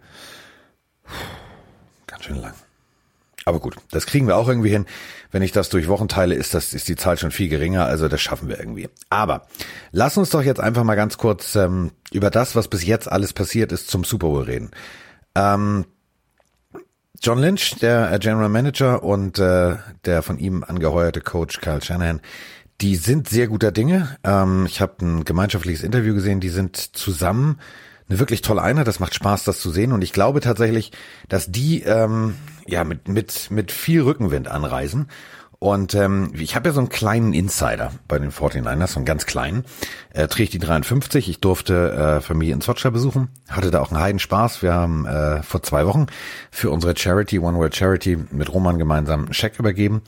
Ganz 2.06 2.24
schön 2.24 2.40
lang. 2.40 2.54
Aber 3.44 3.60
gut, 3.60 3.76
das 3.90 4.06
kriegen 4.06 4.26
wir 4.26 4.36
auch 4.36 4.48
irgendwie 4.48 4.70
hin. 4.70 4.86
Wenn 5.30 5.42
ich 5.42 5.52
das 5.52 5.68
durch 5.70 5.88
Wochen 5.88 6.08
teile, 6.08 6.34
ist 6.34 6.52
das 6.54 6.74
ist 6.74 6.88
die 6.88 6.96
Zahl 6.96 7.18
schon 7.18 7.30
viel 7.30 7.48
geringer. 7.48 7.86
Also 7.86 8.08
das 8.08 8.20
schaffen 8.20 8.48
wir 8.48 8.58
irgendwie. 8.58 8.88
Aber 9.08 9.46
lass 9.92 10.16
uns 10.16 10.30
doch 10.30 10.42
jetzt 10.42 10.60
einfach 10.60 10.84
mal 10.84 10.94
ganz 10.94 11.16
kurz 11.16 11.56
ähm, 11.56 11.92
über 12.12 12.30
das, 12.30 12.54
was 12.54 12.68
bis 12.68 12.84
jetzt 12.84 13.10
alles 13.10 13.32
passiert 13.32 13.72
ist, 13.72 13.88
zum 13.88 14.04
Super 14.04 14.28
Bowl 14.28 14.42
reden. 14.42 14.70
Ähm, 15.34 15.86
John 17.22 17.38
Lynch, 17.38 17.76
der 17.80 18.12
äh, 18.12 18.18
General 18.18 18.48
Manager 18.48 19.02
und 19.02 19.38
äh, 19.38 19.76
der 20.04 20.22
von 20.22 20.38
ihm 20.38 20.64
angeheuerte 20.64 21.20
Coach 21.20 21.60
Kyle 21.60 21.82
Shanahan, 21.82 22.20
die 22.80 22.96
sind 22.96 23.28
sehr 23.28 23.48
guter 23.48 23.72
Dinge. 23.72 24.16
Ähm, 24.24 24.64
ich 24.66 24.80
habe 24.80 25.04
ein 25.04 25.24
gemeinschaftliches 25.24 25.82
Interview 25.82 26.14
gesehen. 26.14 26.40
Die 26.40 26.48
sind 26.48 26.76
zusammen 26.76 27.58
eine 28.10 28.18
wirklich 28.18 28.42
tolle 28.42 28.62
Einheit. 28.62 28.86
Das 28.86 29.00
macht 29.00 29.14
Spaß, 29.14 29.44
das 29.44 29.60
zu 29.60 29.70
sehen. 29.70 29.92
Und 29.92 30.02
ich 30.02 30.12
glaube 30.12 30.40
tatsächlich, 30.40 30.92
dass 31.28 31.50
die 31.50 31.82
ähm, 31.82 32.34
ja 32.66 32.84
mit 32.84 33.08
mit 33.08 33.50
mit 33.50 33.72
viel 33.72 34.02
Rückenwind 34.02 34.48
anreisen. 34.48 35.08
Und 35.62 35.94
ähm, 35.94 36.32
ich 36.34 36.56
habe 36.56 36.70
ja 36.70 36.72
so 36.72 36.80
einen 36.80 36.88
kleinen 36.88 37.34
Insider 37.34 37.92
bei 38.08 38.18
den 38.18 38.32
49ers, 38.32 38.86
so 38.86 38.96
einen 38.96 39.04
ganz 39.04 39.26
kleinen. 39.26 39.64
Äh, 40.14 40.26
trägt 40.26 40.54
die 40.54 40.58
53. 40.58 41.28
Ich 41.28 41.40
durfte 41.40 41.92
äh, 41.92 42.20
Familie 42.22 42.54
in 42.54 42.62
Sotscha 42.62 42.88
besuchen. 42.88 43.28
Hatte 43.46 43.70
da 43.70 43.82
auch 43.82 43.90
einen 43.90 44.00
Heidenspaß. 44.00 44.62
Wir 44.62 44.72
haben 44.72 45.04
äh, 45.04 45.42
vor 45.42 45.62
zwei 45.62 45.86
Wochen 45.86 46.06
für 46.50 46.70
unsere 46.70 46.96
Charity, 46.96 47.38
One 47.40 47.58
World 47.58 47.76
Charity, 47.76 48.16
mit 48.30 48.50
Roman 48.50 48.78
gemeinsam 48.78 49.26
einen 49.26 49.34
Scheck 49.34 49.58
übergeben. 49.58 50.00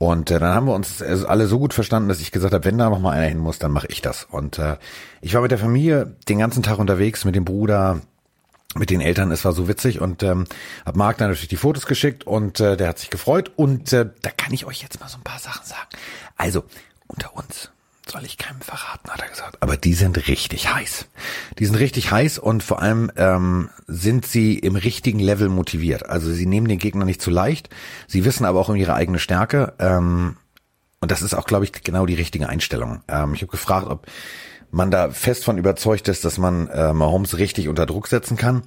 Und 0.00 0.30
äh, 0.30 0.38
dann 0.38 0.54
haben 0.54 0.66
wir 0.66 0.72
uns 0.72 1.02
äh, 1.02 1.24
alle 1.28 1.46
so 1.46 1.58
gut 1.58 1.74
verstanden, 1.74 2.08
dass 2.08 2.22
ich 2.22 2.32
gesagt 2.32 2.54
habe, 2.54 2.64
wenn 2.64 2.78
da 2.78 2.88
noch 2.88 3.00
mal 3.00 3.10
einer 3.10 3.26
hin 3.26 3.36
muss, 3.36 3.58
dann 3.58 3.70
mache 3.70 3.86
ich 3.90 4.00
das. 4.00 4.24
Und 4.24 4.58
äh, 4.58 4.78
ich 5.20 5.34
war 5.34 5.42
mit 5.42 5.50
der 5.50 5.58
Familie 5.58 6.16
den 6.26 6.38
ganzen 6.38 6.62
Tag 6.62 6.78
unterwegs, 6.78 7.26
mit 7.26 7.36
dem 7.36 7.44
Bruder, 7.44 8.00
mit 8.74 8.88
den 8.88 9.02
Eltern. 9.02 9.30
Es 9.30 9.44
war 9.44 9.52
so 9.52 9.68
witzig 9.68 10.00
und 10.00 10.22
ähm, 10.22 10.46
hab 10.86 10.96
Marc 10.96 11.18
dann 11.18 11.28
natürlich 11.28 11.48
die 11.48 11.56
Fotos 11.56 11.84
geschickt 11.84 12.26
und 12.26 12.60
äh, 12.60 12.78
der 12.78 12.88
hat 12.88 12.98
sich 12.98 13.10
gefreut. 13.10 13.52
Und 13.56 13.92
äh, 13.92 14.08
da 14.22 14.30
kann 14.30 14.54
ich 14.54 14.64
euch 14.64 14.80
jetzt 14.80 15.00
mal 15.00 15.08
so 15.10 15.18
ein 15.18 15.22
paar 15.22 15.38
Sachen 15.38 15.66
sagen. 15.66 15.90
Also 16.38 16.64
unter 17.06 17.36
uns 17.36 17.70
soll 18.10 18.24
ich 18.24 18.38
keinem 18.38 18.60
verraten, 18.60 19.10
hat 19.10 19.20
er 19.20 19.28
gesagt. 19.28 19.56
Aber 19.60 19.76
die 19.76 19.94
sind 19.94 20.28
richtig 20.28 20.72
heiß. 20.72 21.06
Die 21.58 21.66
sind 21.66 21.76
richtig 21.76 22.10
heiß 22.10 22.38
und 22.38 22.62
vor 22.62 22.82
allem 22.82 23.10
ähm, 23.16 23.70
sind 23.86 24.26
sie 24.26 24.58
im 24.58 24.76
richtigen 24.76 25.20
Level 25.20 25.48
motiviert. 25.48 26.08
Also 26.08 26.32
sie 26.32 26.46
nehmen 26.46 26.68
den 26.68 26.78
Gegner 26.78 27.04
nicht 27.04 27.22
zu 27.22 27.30
leicht. 27.30 27.70
Sie 28.06 28.24
wissen 28.24 28.44
aber 28.44 28.60
auch 28.60 28.68
um 28.68 28.76
ihre 28.76 28.94
eigene 28.94 29.18
Stärke. 29.18 29.74
Ähm, 29.78 30.36
und 31.00 31.10
das 31.10 31.22
ist 31.22 31.34
auch, 31.34 31.46
glaube 31.46 31.64
ich, 31.64 31.72
genau 31.72 32.06
die 32.06 32.14
richtige 32.14 32.48
Einstellung. 32.48 33.02
Ähm, 33.08 33.34
ich 33.34 33.42
habe 33.42 33.50
gefragt, 33.50 33.86
ob 33.88 34.06
man 34.70 34.90
da 34.90 35.10
fest 35.10 35.44
von 35.44 35.58
überzeugt 35.58 36.08
ist, 36.08 36.24
dass 36.24 36.38
man 36.38 36.68
äh, 36.68 36.92
Mahomes 36.92 37.38
richtig 37.38 37.68
unter 37.68 37.86
Druck 37.86 38.06
setzen 38.06 38.36
kann. 38.36 38.62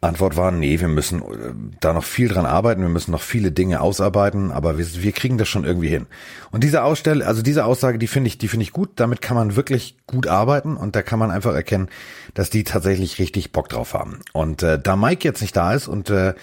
Antwort 0.00 0.36
war, 0.36 0.52
nee, 0.52 0.78
wir 0.78 0.88
müssen 0.88 1.22
äh, 1.22 1.52
da 1.80 1.92
noch 1.92 2.04
viel 2.04 2.28
dran 2.28 2.46
arbeiten, 2.46 2.82
wir 2.82 2.88
müssen 2.88 3.10
noch 3.10 3.22
viele 3.22 3.50
Dinge 3.50 3.80
ausarbeiten, 3.80 4.52
aber 4.52 4.78
wir, 4.78 4.86
wir 5.02 5.12
kriegen 5.12 5.38
das 5.38 5.48
schon 5.48 5.64
irgendwie 5.64 5.88
hin. 5.88 6.06
Und 6.52 6.62
diese 6.62 6.84
Ausstelle, 6.84 7.26
also 7.26 7.42
diese 7.42 7.64
Aussage, 7.64 7.98
die 7.98 8.06
finde 8.06 8.28
ich, 8.28 8.38
die 8.38 8.48
finde 8.48 8.62
ich 8.62 8.72
gut. 8.72 8.90
Damit 8.96 9.20
kann 9.20 9.36
man 9.36 9.56
wirklich 9.56 9.96
gut 10.06 10.28
arbeiten 10.28 10.76
und 10.76 10.94
da 10.94 11.02
kann 11.02 11.18
man 11.18 11.32
einfach 11.32 11.54
erkennen, 11.54 11.88
dass 12.34 12.48
die 12.48 12.62
tatsächlich 12.62 13.18
richtig 13.18 13.50
Bock 13.50 13.68
drauf 13.68 13.94
haben. 13.94 14.20
Und 14.32 14.62
äh, 14.62 14.78
da 14.80 14.94
Mike 14.94 15.26
jetzt 15.26 15.40
nicht 15.40 15.56
da 15.56 15.74
ist 15.74 15.88
und 15.88 16.10
äh, 16.10 16.34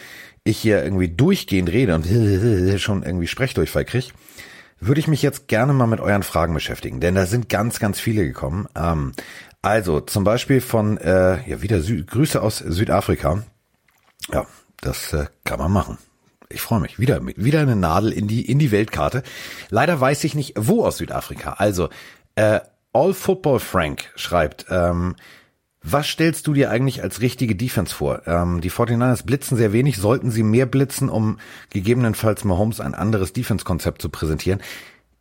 ich 0.43 0.57
hier 0.57 0.83
irgendwie 0.83 1.07
durchgehend 1.07 1.69
rede 1.69 1.95
und 1.95 2.05
schon 2.81 3.03
irgendwie 3.03 3.27
Sprechdurchfall 3.27 3.85
krieg, 3.85 4.13
würde 4.81 4.99
ich 4.99 5.07
mich 5.07 5.21
jetzt 5.21 5.47
gerne 5.47 5.73
mal 5.73 5.87
mit 5.87 6.01
euren 6.01 6.23
Fragen 6.23 6.53
beschäftigen, 6.53 6.99
denn 6.99 7.15
da 7.15 7.25
sind 7.25 7.47
ganz, 7.47 7.79
ganz 7.79 7.99
viele 7.99 8.25
gekommen. 8.25 8.67
Ähm, 8.75 9.13
also 9.65 9.99
zum 9.99 10.23
Beispiel 10.23 10.61
von, 10.61 10.97
äh, 10.97 11.49
ja 11.49 11.63
wieder 11.63 11.81
Sü 11.81 12.03
Grüße 12.05 12.39
aus 12.39 12.59
Südafrika. 12.59 13.43
Ja, 14.31 14.45
das 14.81 15.11
äh, 15.11 15.25
kann 15.43 15.57
man 15.57 15.71
machen. 15.71 15.97
Ich 16.49 16.61
freue 16.61 16.79
mich. 16.79 16.99
Wieder, 16.99 17.25
wieder 17.25 17.61
eine 17.61 17.75
Nadel 17.75 18.11
in 18.11 18.27
die, 18.27 18.49
in 18.49 18.59
die 18.59 18.69
Weltkarte. 18.71 19.23
Leider 19.69 19.99
weiß 19.99 20.23
ich 20.23 20.35
nicht, 20.35 20.53
wo 20.55 20.85
aus 20.85 20.97
Südafrika. 20.97 21.53
Also, 21.53 21.89
äh, 22.35 22.59
All 22.93 23.15
Football 23.15 23.59
Frank 23.59 24.11
schreibt, 24.15 24.67
ähm, 24.69 25.15
was 25.81 26.07
stellst 26.07 26.45
du 26.45 26.53
dir 26.53 26.69
eigentlich 26.69 27.01
als 27.01 27.21
richtige 27.21 27.55
Defense 27.55 27.93
vor? 27.93 28.21
Ähm, 28.27 28.61
die 28.61 28.71
49ers 28.71 29.25
blitzen 29.25 29.57
sehr 29.57 29.73
wenig. 29.73 29.97
Sollten 29.97 30.29
sie 30.29 30.43
mehr 30.43 30.67
blitzen, 30.67 31.09
um 31.09 31.39
gegebenenfalls 31.71 32.43
Mahomes 32.43 32.79
ein 32.79 32.93
anderes 32.93 33.33
Defense-Konzept 33.33 34.01
zu 34.01 34.09
präsentieren? 34.09 34.61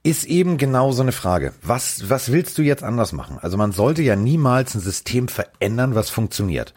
Ist 0.05 0.27
eben 0.27 0.59
genau 0.59 0.93
so 0.93 1.03
eine 1.03 1.13
Frage. 1.13 1.55
Was, 1.63 2.11
was 2.11 2.31
willst 2.31 2.59
du 2.59 2.63
jetzt 2.63 2.85
anders 2.85 3.13
machen? 3.13 3.39
Also 3.41 3.57
man 3.57 3.73
sollte 3.73 4.03
ja 4.03 4.17
niemals 4.17 4.75
ein 4.75 4.81
System 4.81 5.29
verändern, 5.29 5.95
was 5.95 6.11
funktioniert. 6.11 6.75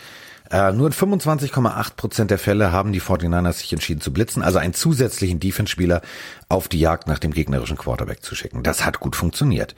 Äh, 0.50 0.72
nur 0.72 0.88
in 0.88 0.94
25,8 0.94 1.96
Prozent 1.98 2.32
der 2.32 2.40
Fälle 2.40 2.72
haben 2.72 2.94
die 2.94 3.02
49ers 3.02 3.54
sich 3.54 3.74
entschieden 3.74 4.00
zu 4.00 4.14
blitzen, 4.14 4.42
also 4.42 4.60
einen 4.60 4.74
zusätzlichen 4.74 5.42
Defense-Spieler 5.42 6.02
auf 6.48 6.70
die 6.70 6.80
Jagd 6.80 7.08
nach 7.08 7.20
dem 7.20 7.32
gegnerischen 7.34 7.78
Quarterback 7.78 8.24
zu 8.24 8.34
schicken. 8.34 8.64
Das 8.64 8.86
hat 8.86 9.02
gut 9.02 9.18
funktioniert. 9.18 9.76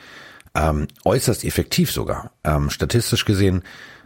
Ähm, 0.54 0.88
äußerst 1.04 1.44
effektiv 1.44 1.92
sogar. 1.92 2.32
Ähm, 2.44 2.70
statistisch 2.70 3.26
gesehen 3.26 3.64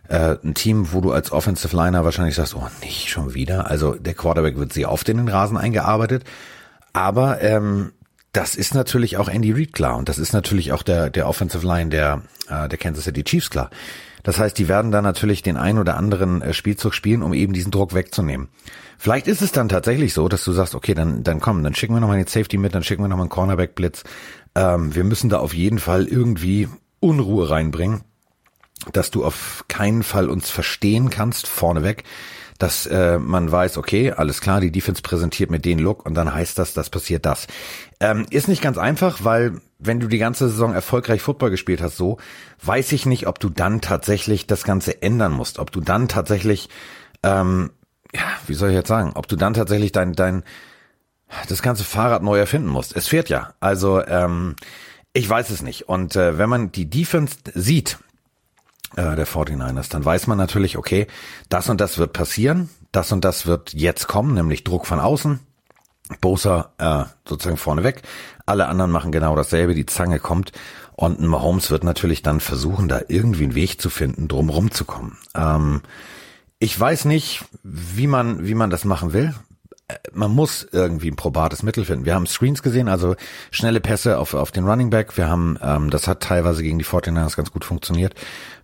äh, 0.08 0.38
ein 0.42 0.54
Team, 0.54 0.94
wo 0.94 1.02
du 1.02 1.12
als 1.12 1.34
Offensive 1.34 1.76
Liner 1.76 2.06
wahrscheinlich 2.06 2.36
sagst, 2.36 2.56
oh, 2.56 2.68
nicht 2.82 3.10
schon 3.10 3.34
wieder. 3.34 3.70
Also 3.70 3.96
der 3.96 4.14
Quarterback 4.14 4.58
wird 4.58 4.72
sehr 4.72 4.90
oft 4.90 5.10
in 5.10 5.18
den 5.18 5.28
Rasen 5.28 5.58
eingearbeitet. 5.58 6.24
Aber 6.94 7.42
ähm, 7.42 7.92
das 8.34 8.56
ist 8.56 8.74
natürlich 8.74 9.18
auch 9.18 9.30
Andy 9.30 9.52
Reid 9.52 9.74
klar 9.74 9.96
und 9.96 10.10
das 10.10 10.18
ist 10.18 10.34
natürlich 10.34 10.72
auch 10.74 10.84
der, 10.84 11.10
der 11.10 11.28
Offensive 11.30 11.66
Line 11.66 11.90
der, 11.90 12.24
äh, 12.50 12.68
der 12.68 12.78
Kansas 12.78 13.06
City 13.06 13.24
Chiefs 13.24 13.50
klar. 13.50 13.70
Das 14.24 14.40
heißt, 14.40 14.58
die 14.58 14.68
werden 14.68 14.92
da 14.92 15.02
natürlich 15.02 15.44
den 15.44 15.56
ein 15.58 15.78
oder 15.78 15.98
anderen 15.98 16.42
äh, 16.42 16.54
Spielzug 16.54 16.94
spielen, 16.96 17.22
um 17.22 17.34
eben 17.34 17.54
diesen 17.54 17.72
Druck 17.72 17.94
wegzunehmen. 17.94 18.48
Vielleicht 18.98 19.28
ist 19.28 19.42
es 19.42 19.52
dann 19.52 19.70
tatsächlich 19.70 20.14
so, 20.14 20.28
dass 20.30 20.44
du 20.44 20.52
sagst, 20.52 20.76
okay, 20.76 20.94
dann, 20.94 21.24
dann 21.24 21.42
komm, 21.42 21.64
dann 21.64 21.76
schicken 21.76 21.94
wir 21.94 22.00
nochmal 22.00 22.18
den 22.18 22.28
Safety 22.28 22.58
mit, 22.58 22.74
dann 22.74 22.84
schicken 22.84 23.04
wir 23.04 23.10
nochmal 23.10 23.26
einen 23.26 23.30
Cornerback-Blitz. 23.30 24.04
Ähm, 24.56 24.96
wir 24.96 25.04
müssen 25.04 25.30
da 25.30 25.40
auf 25.40 25.54
jeden 25.54 25.80
Fall 25.80 26.08
irgendwie 26.08 26.70
Unruhe 27.02 27.50
reinbringen, 27.50 28.02
dass 28.94 29.12
du 29.12 29.26
auf 29.26 29.66
keinen 29.68 30.04
Fall 30.04 30.30
uns 30.30 30.50
verstehen 30.50 31.10
kannst, 31.10 31.48
vorneweg 31.48 32.04
dass 32.60 32.86
äh, 32.86 33.20
man 33.20 33.52
weiß, 33.52 33.78
okay, 33.78 34.12
alles 34.12 34.42
klar, 34.42 34.62
die 34.62 34.72
Defense 34.72 35.02
präsentiert 35.02 35.52
mit 35.52 35.66
den 35.66 35.80
Look 35.80 36.06
und 36.06 36.14
dann 36.14 36.34
heißt 36.34 36.58
das, 36.58 36.74
das 36.74 36.90
passiert 36.90 37.26
das. 37.26 37.48
Ähm, 38.00 38.26
ist 38.30 38.48
nicht 38.48 38.62
ganz 38.62 38.78
einfach, 38.78 39.24
weil 39.24 39.62
wenn 39.80 40.00
du 40.00 40.08
die 40.08 40.18
ganze 40.18 40.50
Saison 40.50 40.74
erfolgreich 40.74 41.22
Football 41.22 41.50
gespielt 41.50 41.82
hast, 41.82 41.98
so, 41.98 42.18
weiß 42.64 42.92
ich 42.94 43.06
nicht, 43.06 43.28
ob 43.28 43.40
du 43.40 43.50
dann 43.50 43.82
tatsächlich 43.82 44.48
das 44.48 44.64
Ganze 44.64 45.02
ändern 45.02 45.34
musst, 45.34 45.60
ob 45.60 45.72
du 45.72 45.82
dann 45.82 46.08
tatsächlich, 46.08 46.70
ähm, 47.24 47.72
ja, 48.14 48.22
wie 48.48 48.54
soll 48.54 48.70
ich 48.70 48.76
jetzt 48.76 48.88
sagen, 48.88 49.12
ob 49.16 49.28
du 49.28 49.36
dann 49.36 49.54
tatsächlich 49.54 49.92
dein, 49.92 50.14
dein, 50.14 50.44
das 51.50 51.62
ganze 51.62 51.84
Fahrrad 51.84 52.24
neu 52.24 52.38
erfinden 52.38 52.70
musst. 52.70 52.96
Es 52.96 53.08
fährt 53.08 53.30
ja. 53.30 53.54
Also, 53.60 54.06
ähm, 54.06 54.56
ich 55.14 55.30
weiß 55.30 55.50
es 55.52 55.62
nicht. 55.62 55.88
Und 55.88 56.16
äh, 56.16 56.38
wenn 56.38 56.50
man 56.50 56.72
die 56.72 56.90
Defense 56.90 57.38
sieht, 57.54 58.00
äh, 58.96 59.16
der 59.16 59.28
49ers, 59.28 59.90
dann 59.90 60.04
weiß 60.06 60.28
man 60.28 60.38
natürlich, 60.38 60.78
okay, 60.78 61.08
das 61.50 61.70
und 61.70 61.82
das 61.82 61.98
wird 61.98 62.14
passieren, 62.14 62.70
das 62.92 63.12
und 63.12 63.26
das 63.26 63.46
wird 63.46 63.74
jetzt 63.74 64.08
kommen, 64.08 64.34
nämlich 64.34 64.64
Druck 64.64 64.86
von 64.86 65.00
außen, 65.00 65.40
Bosa 66.22 66.74
äh, 66.78 67.06
sozusagen 67.28 67.58
vorneweg, 67.58 68.02
alle 68.46 68.68
anderen 68.68 68.92
machen 68.92 69.12
genau 69.12 69.36
dasselbe, 69.36 69.74
die 69.74 69.86
Zange 69.86 70.20
kommt 70.20 70.52
und 70.96 71.20
Mahomes 71.22 71.72
wird 71.72 71.84
natürlich 71.84 72.22
dann 72.22 72.40
versuchen, 72.40 72.88
da 72.88 73.02
irgendwie 73.08 73.44
einen 73.44 73.56
Weg 73.56 73.82
zu 73.82 73.90
finden, 73.90 74.28
drum 74.28 74.72
zu 74.72 74.86
kommen. 74.86 75.18
Ähm, 75.36 75.82
ich 76.60 76.80
weiß 76.80 77.06
nicht, 77.06 77.44
wie 77.64 78.08
man, 78.08 78.46
wie 78.46 78.56
man 78.56 78.70
das 78.70 78.86
machen 78.86 79.14
will 79.14 79.34
man 80.14 80.32
muss 80.32 80.68
irgendwie 80.72 81.10
ein 81.10 81.16
probates 81.16 81.64
Mittel 81.64 81.86
finden. 81.86 82.06
Wir 82.06 82.16
haben 82.16 82.28
Screens 82.28 82.62
gesehen, 82.64 82.88
also 82.88 83.16
schnelle 83.52 83.82
Pässe 83.82 84.18
auf, 84.18 84.34
auf 84.34 84.52
den 84.52 84.66
Running 84.66 84.90
Back. 84.90 85.18
Wir 85.18 85.28
haben, 85.28 85.58
ähm, 85.62 85.90
das 85.90 86.08
hat 86.08 86.22
teilweise 86.22 86.64
gegen 86.64 86.80
die 86.80 86.86
49ers 86.86 87.36
ganz 87.36 87.52
gut 87.52 87.66
funktioniert. 87.66 88.14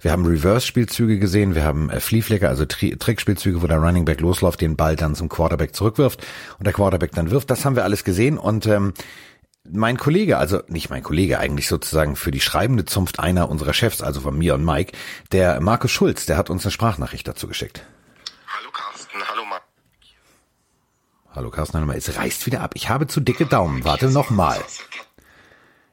Wir 0.01 0.12
haben 0.12 0.25
Reverse-Spielzüge 0.25 1.20
gesehen. 1.20 1.56
Wir 1.56 1.63
haben 1.63 1.89
äh, 1.89 2.00
Fliehflecker, 2.00 2.50
also 2.50 2.65
Tri 2.65 2.96
Trickspielzüge, 2.98 3.62
wo 3.62 3.68
der 3.68 3.77
Running 3.77 4.06
Back 4.06 4.22
losläuft, 4.22 4.62
den 4.62 4.75
Ball 4.75 4.96
dann 4.96 5.15
zum 5.15 5.29
Quarterback 5.29 5.75
zurückwirft 5.75 6.25
und 6.58 6.65
der 6.65 6.74
Quarterback 6.74 7.12
dann 7.12 7.32
wirft. 7.32 7.50
Das 7.50 7.65
haben 7.65 7.75
wir 7.75 7.84
alles 7.84 8.03
gesehen 8.03 8.38
und 8.38 8.65
ähm, 8.65 8.94
mein 9.72 9.98
Kollege, 9.98 10.38
also 10.38 10.62
nicht 10.68 10.89
mein 10.89 11.03
Kollege, 11.03 11.39
eigentlich 11.39 11.68
sozusagen 11.68 12.15
für 12.15 12.32
die 12.32 12.39
schreibende 12.39 12.86
Zunft 12.86 13.20
einer 13.20 13.50
unserer 13.50 13.74
Chefs, 13.74 14.01
also 14.01 14.22
von 14.22 14.38
mir 14.38 14.56
und 14.56 14.65
Mike, 14.65 14.94
der 15.32 15.60
Markus 15.62 15.91
Schulz, 15.91 16.25
der 16.25 16.38
hat 16.38 16.50
uns 16.50 16.65
eine 16.65 16.72
Sprachnachricht 16.72 17.27
dazu 17.27 17.48
geschickt. 17.48 17.86
Hallo 21.39 21.51
Carsten, 21.51 21.89
es 21.91 22.17
reißt 22.17 22.48
wieder 22.48 22.60
ab. 22.60 22.72
Ich 22.74 22.89
habe 22.89 23.08
zu 23.08 23.22
dicke 23.22 23.46
Daumen. 23.46 23.86
Warte 23.86 24.10
nochmal. 24.10 24.62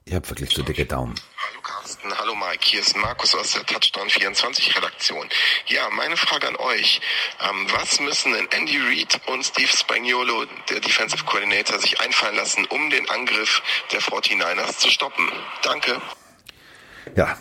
Ich 0.04 0.12
habe 0.12 0.28
wirklich 0.28 0.50
zu 0.50 0.64
dicke 0.64 0.86
Daumen. 0.86 1.14
Hallo 1.38 1.60
Carsten, 1.62 2.18
hallo 2.18 2.34
Mike, 2.34 2.64
hier 2.64 2.80
ist 2.80 2.96
Markus 2.96 3.32
aus 3.36 3.52
der 3.52 3.64
Touchdown 3.64 4.10
24 4.10 4.76
Redaktion. 4.76 5.28
Ja, 5.66 5.88
meine 5.90 6.16
Frage 6.16 6.48
an 6.48 6.56
euch. 6.56 7.00
Ähm, 7.48 7.64
was 7.72 8.00
müssen 8.00 8.32
denn 8.32 8.48
Andy 8.50 8.76
Reid 8.76 9.20
und 9.28 9.44
Steve 9.44 9.68
Spagnuolo, 9.68 10.46
der 10.68 10.80
Defensive 10.80 11.24
Coordinator, 11.24 11.78
sich 11.78 12.00
einfallen 12.00 12.34
lassen, 12.34 12.64
um 12.64 12.90
den 12.90 13.08
Angriff 13.08 13.62
der 13.92 14.00
49ers 14.00 14.78
zu 14.78 14.90
stoppen? 14.90 15.30
Danke. 15.62 16.02
Ja, 17.14 17.38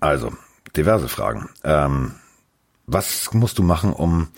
also, 0.00 0.36
diverse 0.76 1.08
Fragen. 1.08 1.48
Ähm, 1.62 2.18
was 2.86 3.32
musst 3.32 3.58
du 3.58 3.62
machen, 3.62 3.92
um 3.92 4.32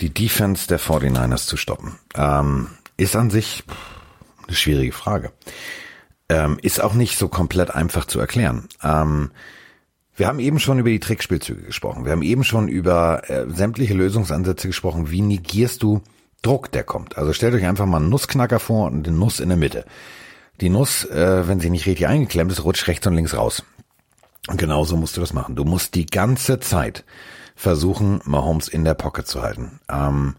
die 0.00 0.12
Defense 0.12 0.66
der 0.68 0.80
49ers 0.80 1.46
zu 1.46 1.56
stoppen. 1.56 1.98
Ähm, 2.14 2.68
ist 2.96 3.16
an 3.16 3.30
sich 3.30 3.64
eine 4.46 4.56
schwierige 4.56 4.92
Frage. 4.92 5.32
Ähm, 6.28 6.58
ist 6.60 6.82
auch 6.82 6.94
nicht 6.94 7.18
so 7.18 7.28
komplett 7.28 7.70
einfach 7.70 8.04
zu 8.04 8.18
erklären. 8.18 8.68
Ähm, 8.82 9.30
wir 10.16 10.26
haben 10.26 10.40
eben 10.40 10.58
schon 10.58 10.78
über 10.78 10.88
die 10.88 11.00
Trickspielzüge 11.00 11.62
gesprochen. 11.62 12.04
Wir 12.04 12.12
haben 12.12 12.22
eben 12.22 12.42
schon 12.42 12.68
über 12.68 13.28
äh, 13.28 13.44
sämtliche 13.48 13.94
Lösungsansätze 13.94 14.66
gesprochen. 14.66 15.10
Wie 15.10 15.20
negierst 15.20 15.82
du 15.82 16.00
Druck, 16.42 16.72
der 16.72 16.84
kommt? 16.84 17.18
Also 17.18 17.32
stellt 17.32 17.54
euch 17.54 17.66
einfach 17.66 17.86
mal 17.86 17.98
einen 17.98 18.08
Nussknacker 18.08 18.58
vor 18.58 18.86
und 18.86 19.06
den 19.06 19.18
Nuss 19.18 19.40
in 19.40 19.50
der 19.50 19.58
Mitte. 19.58 19.84
Die 20.60 20.70
Nuss, 20.70 21.04
äh, 21.04 21.46
wenn 21.46 21.60
sie 21.60 21.70
nicht 21.70 21.86
richtig 21.86 22.06
eingeklemmt 22.06 22.50
ist, 22.50 22.64
rutscht 22.64 22.88
rechts 22.88 23.06
und 23.06 23.14
links 23.14 23.36
raus. 23.36 23.62
Und 24.48 24.58
genauso 24.58 24.96
musst 24.96 25.16
du 25.16 25.20
das 25.20 25.34
machen. 25.34 25.54
Du 25.54 25.64
musst 25.64 25.94
die 25.94 26.06
ganze 26.06 26.60
Zeit 26.60 27.04
versuchen, 27.56 28.20
Mahomes 28.24 28.68
in 28.68 28.84
der 28.84 28.94
Pocket 28.94 29.26
zu 29.26 29.42
halten. 29.42 29.80
Ähm, 29.90 30.36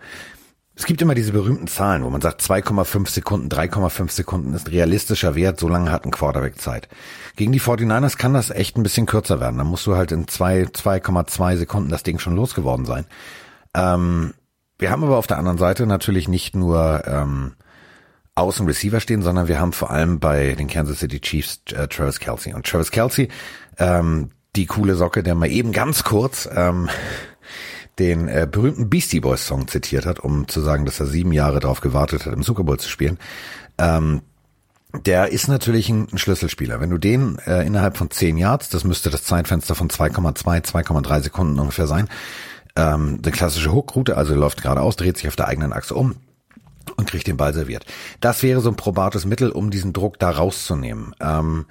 es 0.76 0.86
gibt 0.86 1.02
immer 1.02 1.16
diese 1.16 1.32
berühmten 1.32 1.68
Zahlen, 1.68 2.04
wo 2.04 2.10
man 2.12 2.22
sagt, 2.22 2.40
2,5 2.42 3.10
Sekunden, 3.10 3.50
3,5 3.50 4.12
Sekunden 4.12 4.54
ist 4.54 4.70
realistischer 4.70 5.34
Wert, 5.34 5.60
so 5.60 5.68
lange 5.68 5.92
hat 5.92 6.06
ein 6.06 6.12
Quarterback 6.12 6.62
Zeit. 6.62 6.88
Gegen 7.36 7.52
die 7.52 7.60
49ers 7.60 8.18
kann 8.18 8.36
das 8.36 8.52
echt 8.52 8.78
ein 8.78 8.84
bisschen 8.84 9.08
kürzer 9.08 9.40
werden. 9.40 9.58
Dann 9.58 9.66
musst 9.66 9.88
du 9.88 9.96
halt 9.96 10.12
in 10.12 10.28
2,2 10.28 11.58
Sekunden 11.58 11.90
das 11.90 12.04
Ding 12.04 12.20
schon 12.20 12.36
losgeworden 12.36 12.86
sein. 12.86 13.06
Ähm, 13.74 14.36
wir 14.78 14.92
haben 14.92 15.04
aber 15.04 15.18
auf 15.18 15.26
der 15.26 15.40
anderen 15.40 15.58
Seite 15.58 15.88
natürlich 15.88 16.28
nicht 16.28 16.56
nur 16.56 17.04
ähm, 17.08 17.54
Außen 18.36 18.68
Receiver 18.68 19.00
stehen, 19.00 19.24
sondern 19.24 19.48
wir 19.48 19.60
haben 19.60 19.74
vor 19.74 19.90
allem 19.90 20.20
bei 20.20 20.54
den 20.54 20.68
Kansas 20.68 21.00
City 21.00 21.20
Chiefs 21.20 21.62
äh, 21.74 21.88
Travis 21.88 22.20
Kelsey. 22.20 22.54
Und 22.54 22.68
Travis 22.68 22.92
Kelsey, 22.92 23.30
ähm, 23.80 24.30
die 24.58 24.66
coole 24.66 24.96
Socke, 24.96 25.24
der 25.24 25.36
mal 25.36 25.50
eben 25.50 25.72
ganz 25.72 26.04
kurz 26.04 26.50
ähm, 26.54 26.90
den 28.00 28.28
äh, 28.28 28.48
berühmten 28.50 28.90
Beastie 28.90 29.20
Boys 29.20 29.46
Song 29.46 29.68
zitiert 29.68 30.06
hat, 30.06 30.20
um 30.20 30.48
zu 30.48 30.62
sagen, 30.62 30.86
dass 30.86 31.00
er 31.00 31.06
sieben 31.06 31.32
Jahre 31.32 31.60
darauf 31.60 31.82
gewartet 31.82 32.26
hat, 32.26 32.34
im 32.34 32.44
Super 32.44 32.64
Bowl 32.64 32.80
zu 32.80 32.90
spielen. 32.90 33.18
Ähm, 33.78 34.22
der 35.06 35.32
ist 35.32 35.48
natürlich 35.48 35.90
ein, 35.90 36.18
Schlüsselspieler. 36.18 36.80
Wenn 36.80 36.90
du 36.90 36.98
den 36.98 37.38
äh, 37.46 37.66
innerhalb 37.66 37.98
von 37.98 38.10
zehn 38.10 38.38
Yards, 38.38 38.70
das 38.70 38.84
müsste 38.84 39.10
das 39.10 39.24
Zeitfenster 39.24 39.76
von 39.76 39.90
2,2, 39.90 40.66
2,3 40.66 41.22
Sekunden 41.22 41.60
ungefähr 41.60 41.88
sein, 41.88 42.08
ähm, 42.76 43.20
eine 43.24 43.32
klassische 43.32 43.72
Hookroute, 43.72 44.18
also 44.18 44.34
läuft 44.34 44.62
geradeaus, 44.62 44.96
dreht 44.96 45.18
sich 45.18 45.28
auf 45.28 45.36
der 45.36 45.48
eigenen 45.48 45.74
Achse 45.74 45.94
um 45.94 46.16
und 46.96 47.10
kriegt 47.10 47.28
den 47.28 47.38
Ball 47.38 47.54
serviert. 47.54 47.86
Das 48.22 48.44
wäre 48.44 48.62
so 48.62 48.70
ein 48.70 48.76
probates 48.76 49.26
Mittel, 49.26 49.52
um 49.52 49.70
diesen 49.70 49.94
Druck 49.94 50.20
da 50.20 50.30
rauszunehmen. 50.30 51.14
Ähm, 51.20 51.66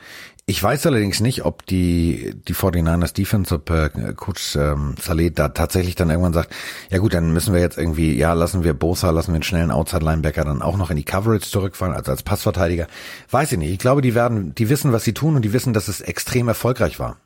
ich 0.49 0.62
weiß 0.62 0.87
allerdings 0.87 1.19
nicht, 1.19 1.45
ob 1.45 1.67
die, 1.67 2.37
die 2.47 2.55
49ers 2.55 3.12
Defense, 3.12 3.53
ob 3.53 3.69
äh, 3.69 3.91
Coach 4.15 4.55
ähm, 4.55 4.95
Saleh 5.00 5.31
da 5.31 5.49
tatsächlich 5.49 5.97
dann 5.97 6.09
irgendwann 6.09 6.35
sagt, 6.35 6.55
ja 6.88 6.99
gut, 6.99 7.15
dann 7.15 7.33
müssen 7.33 7.53
wir 7.53 7.61
jetzt 7.61 7.76
irgendwie, 7.76 8.17
ja, 8.17 8.33
lassen 8.33 8.62
wir 8.62 8.73
Bosa, 8.73 9.11
lassen 9.11 9.33
wir 9.33 9.37
einen 9.37 9.43
schnellen 9.43 9.73
Outside-Linebacker 9.73 10.45
dann 10.45 10.62
auch 10.62 10.76
noch 10.76 10.91
in 10.91 10.97
die 10.97 11.05
Coverage 11.05 11.50
zurückfallen, 11.50 11.97
also 11.97 12.12
als 12.12 12.23
Passverteidiger. 12.23 12.87
Weiß 13.29 13.50
ich 13.50 13.59
nicht. 13.59 13.73
Ich 13.73 13.81
glaube, 13.81 14.03
die 14.03 14.15
werden, 14.15 14.55
die 14.55 14.69
wissen, 14.69 14.93
was 14.93 15.03
sie 15.03 15.15
tun 15.15 15.35
und 15.35 15.43
die 15.43 15.53
wissen, 15.53 15.73
dass 15.73 15.88
es 15.88 16.00
extrem 16.00 16.47
erfolgreich 16.47 17.00
war. 17.00 17.17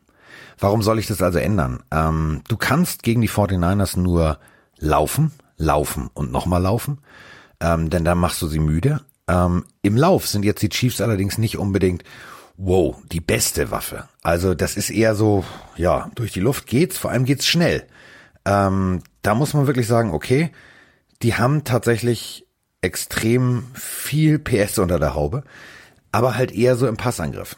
Warum 0.58 0.80
soll 0.80 0.98
ich 0.98 1.06
das 1.06 1.20
also 1.20 1.38
ändern? 1.38 1.82
Ähm, 1.90 2.40
du 2.48 2.56
kannst 2.56 3.02
gegen 3.02 3.20
die 3.20 3.28
49ers 3.28 4.00
nur 4.00 4.38
laufen, 4.78 5.30
laufen 5.58 6.08
und 6.14 6.32
nochmal 6.32 6.62
laufen, 6.62 7.00
ähm, 7.60 7.90
denn 7.90 8.06
dann 8.06 8.16
machst 8.16 8.40
du 8.40 8.46
sie 8.46 8.60
müde. 8.60 9.02
Ähm, 9.28 9.64
Im 9.82 9.98
Lauf 9.98 10.26
sind 10.26 10.42
jetzt 10.42 10.62
die 10.62 10.70
Chiefs 10.70 11.02
allerdings 11.02 11.36
nicht 11.36 11.58
unbedingt 11.58 12.02
wow, 12.62 12.96
die 13.10 13.20
beste 13.20 13.70
Waffe. 13.70 14.08
Also 14.22 14.54
das 14.54 14.76
ist 14.76 14.90
eher 14.90 15.14
so, 15.14 15.44
ja, 15.76 16.10
durch 16.14 16.32
die 16.32 16.40
Luft 16.40 16.66
geht's, 16.66 16.98
vor 16.98 17.10
allem 17.10 17.24
geht's 17.24 17.46
schnell. 17.46 17.86
Ähm, 18.44 19.02
da 19.22 19.34
muss 19.34 19.54
man 19.54 19.66
wirklich 19.66 19.86
sagen, 19.86 20.12
okay, 20.12 20.50
die 21.22 21.34
haben 21.34 21.64
tatsächlich 21.64 22.46
extrem 22.82 23.64
viel 23.74 24.38
PS 24.38 24.78
unter 24.78 24.98
der 24.98 25.14
Haube, 25.14 25.42
aber 26.12 26.36
halt 26.36 26.52
eher 26.52 26.76
so 26.76 26.86
im 26.86 26.96
Passangriff. 26.96 27.56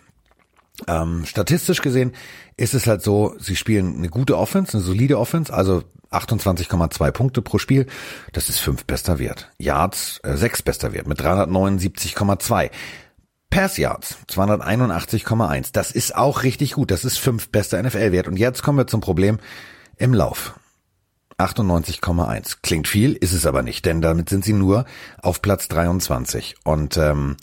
Ähm, 0.86 1.24
statistisch 1.26 1.82
gesehen 1.82 2.12
ist 2.56 2.74
es 2.74 2.86
halt 2.86 3.02
so, 3.02 3.34
sie 3.38 3.56
spielen 3.56 3.96
eine 3.96 4.08
gute 4.08 4.38
Offense, 4.38 4.76
eine 4.76 4.84
solide 4.84 5.18
Offense, 5.18 5.52
also 5.52 5.82
28,2 6.12 7.10
Punkte 7.10 7.42
pro 7.42 7.58
Spiel. 7.58 7.86
Das 8.32 8.48
ist 8.48 8.58
fünf 8.58 8.84
bester 8.84 9.18
Wert. 9.18 9.50
Yards, 9.58 10.20
äh, 10.22 10.36
sechs 10.36 10.62
bester 10.62 10.92
Wert 10.92 11.06
mit 11.06 11.20
379,2. 11.20 12.70
Pass 13.52 13.76
Yards 13.76 14.16
281,1. 14.30 15.68
Das 15.74 15.90
ist 15.90 16.16
auch 16.16 16.42
richtig 16.42 16.72
gut. 16.72 16.90
Das 16.90 17.04
ist 17.04 17.18
fünf 17.18 17.50
bester 17.50 17.82
NFL-Wert. 17.82 18.26
Und 18.26 18.38
jetzt 18.38 18.62
kommen 18.62 18.78
wir 18.78 18.86
zum 18.86 19.02
Problem 19.02 19.38
im 19.98 20.14
Lauf. 20.14 20.58
98,1. 21.36 22.56
Klingt 22.62 22.88
viel, 22.88 23.12
ist 23.12 23.34
es 23.34 23.44
aber 23.44 23.62
nicht, 23.62 23.84
denn 23.84 24.00
damit 24.00 24.30
sind 24.30 24.42
sie 24.42 24.54
nur 24.54 24.86
auf 25.20 25.42
Platz 25.42 25.68
23. 25.68 26.54
Und 26.64 26.96
ähm, 26.96 27.36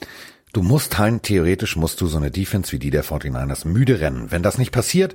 du 0.51 0.63
musst 0.63 0.97
halt, 0.97 1.21
theoretisch 1.21 1.75
musst 1.75 2.01
du 2.01 2.07
so 2.07 2.17
eine 2.17 2.31
Defense 2.31 2.71
wie 2.71 2.79
die 2.79 2.89
der 2.89 3.05
49ers 3.05 3.67
müde 3.67 3.99
rennen. 3.99 4.31
Wenn 4.31 4.41
das 4.41 4.57
nicht 4.57 4.71
passiert, 4.71 5.13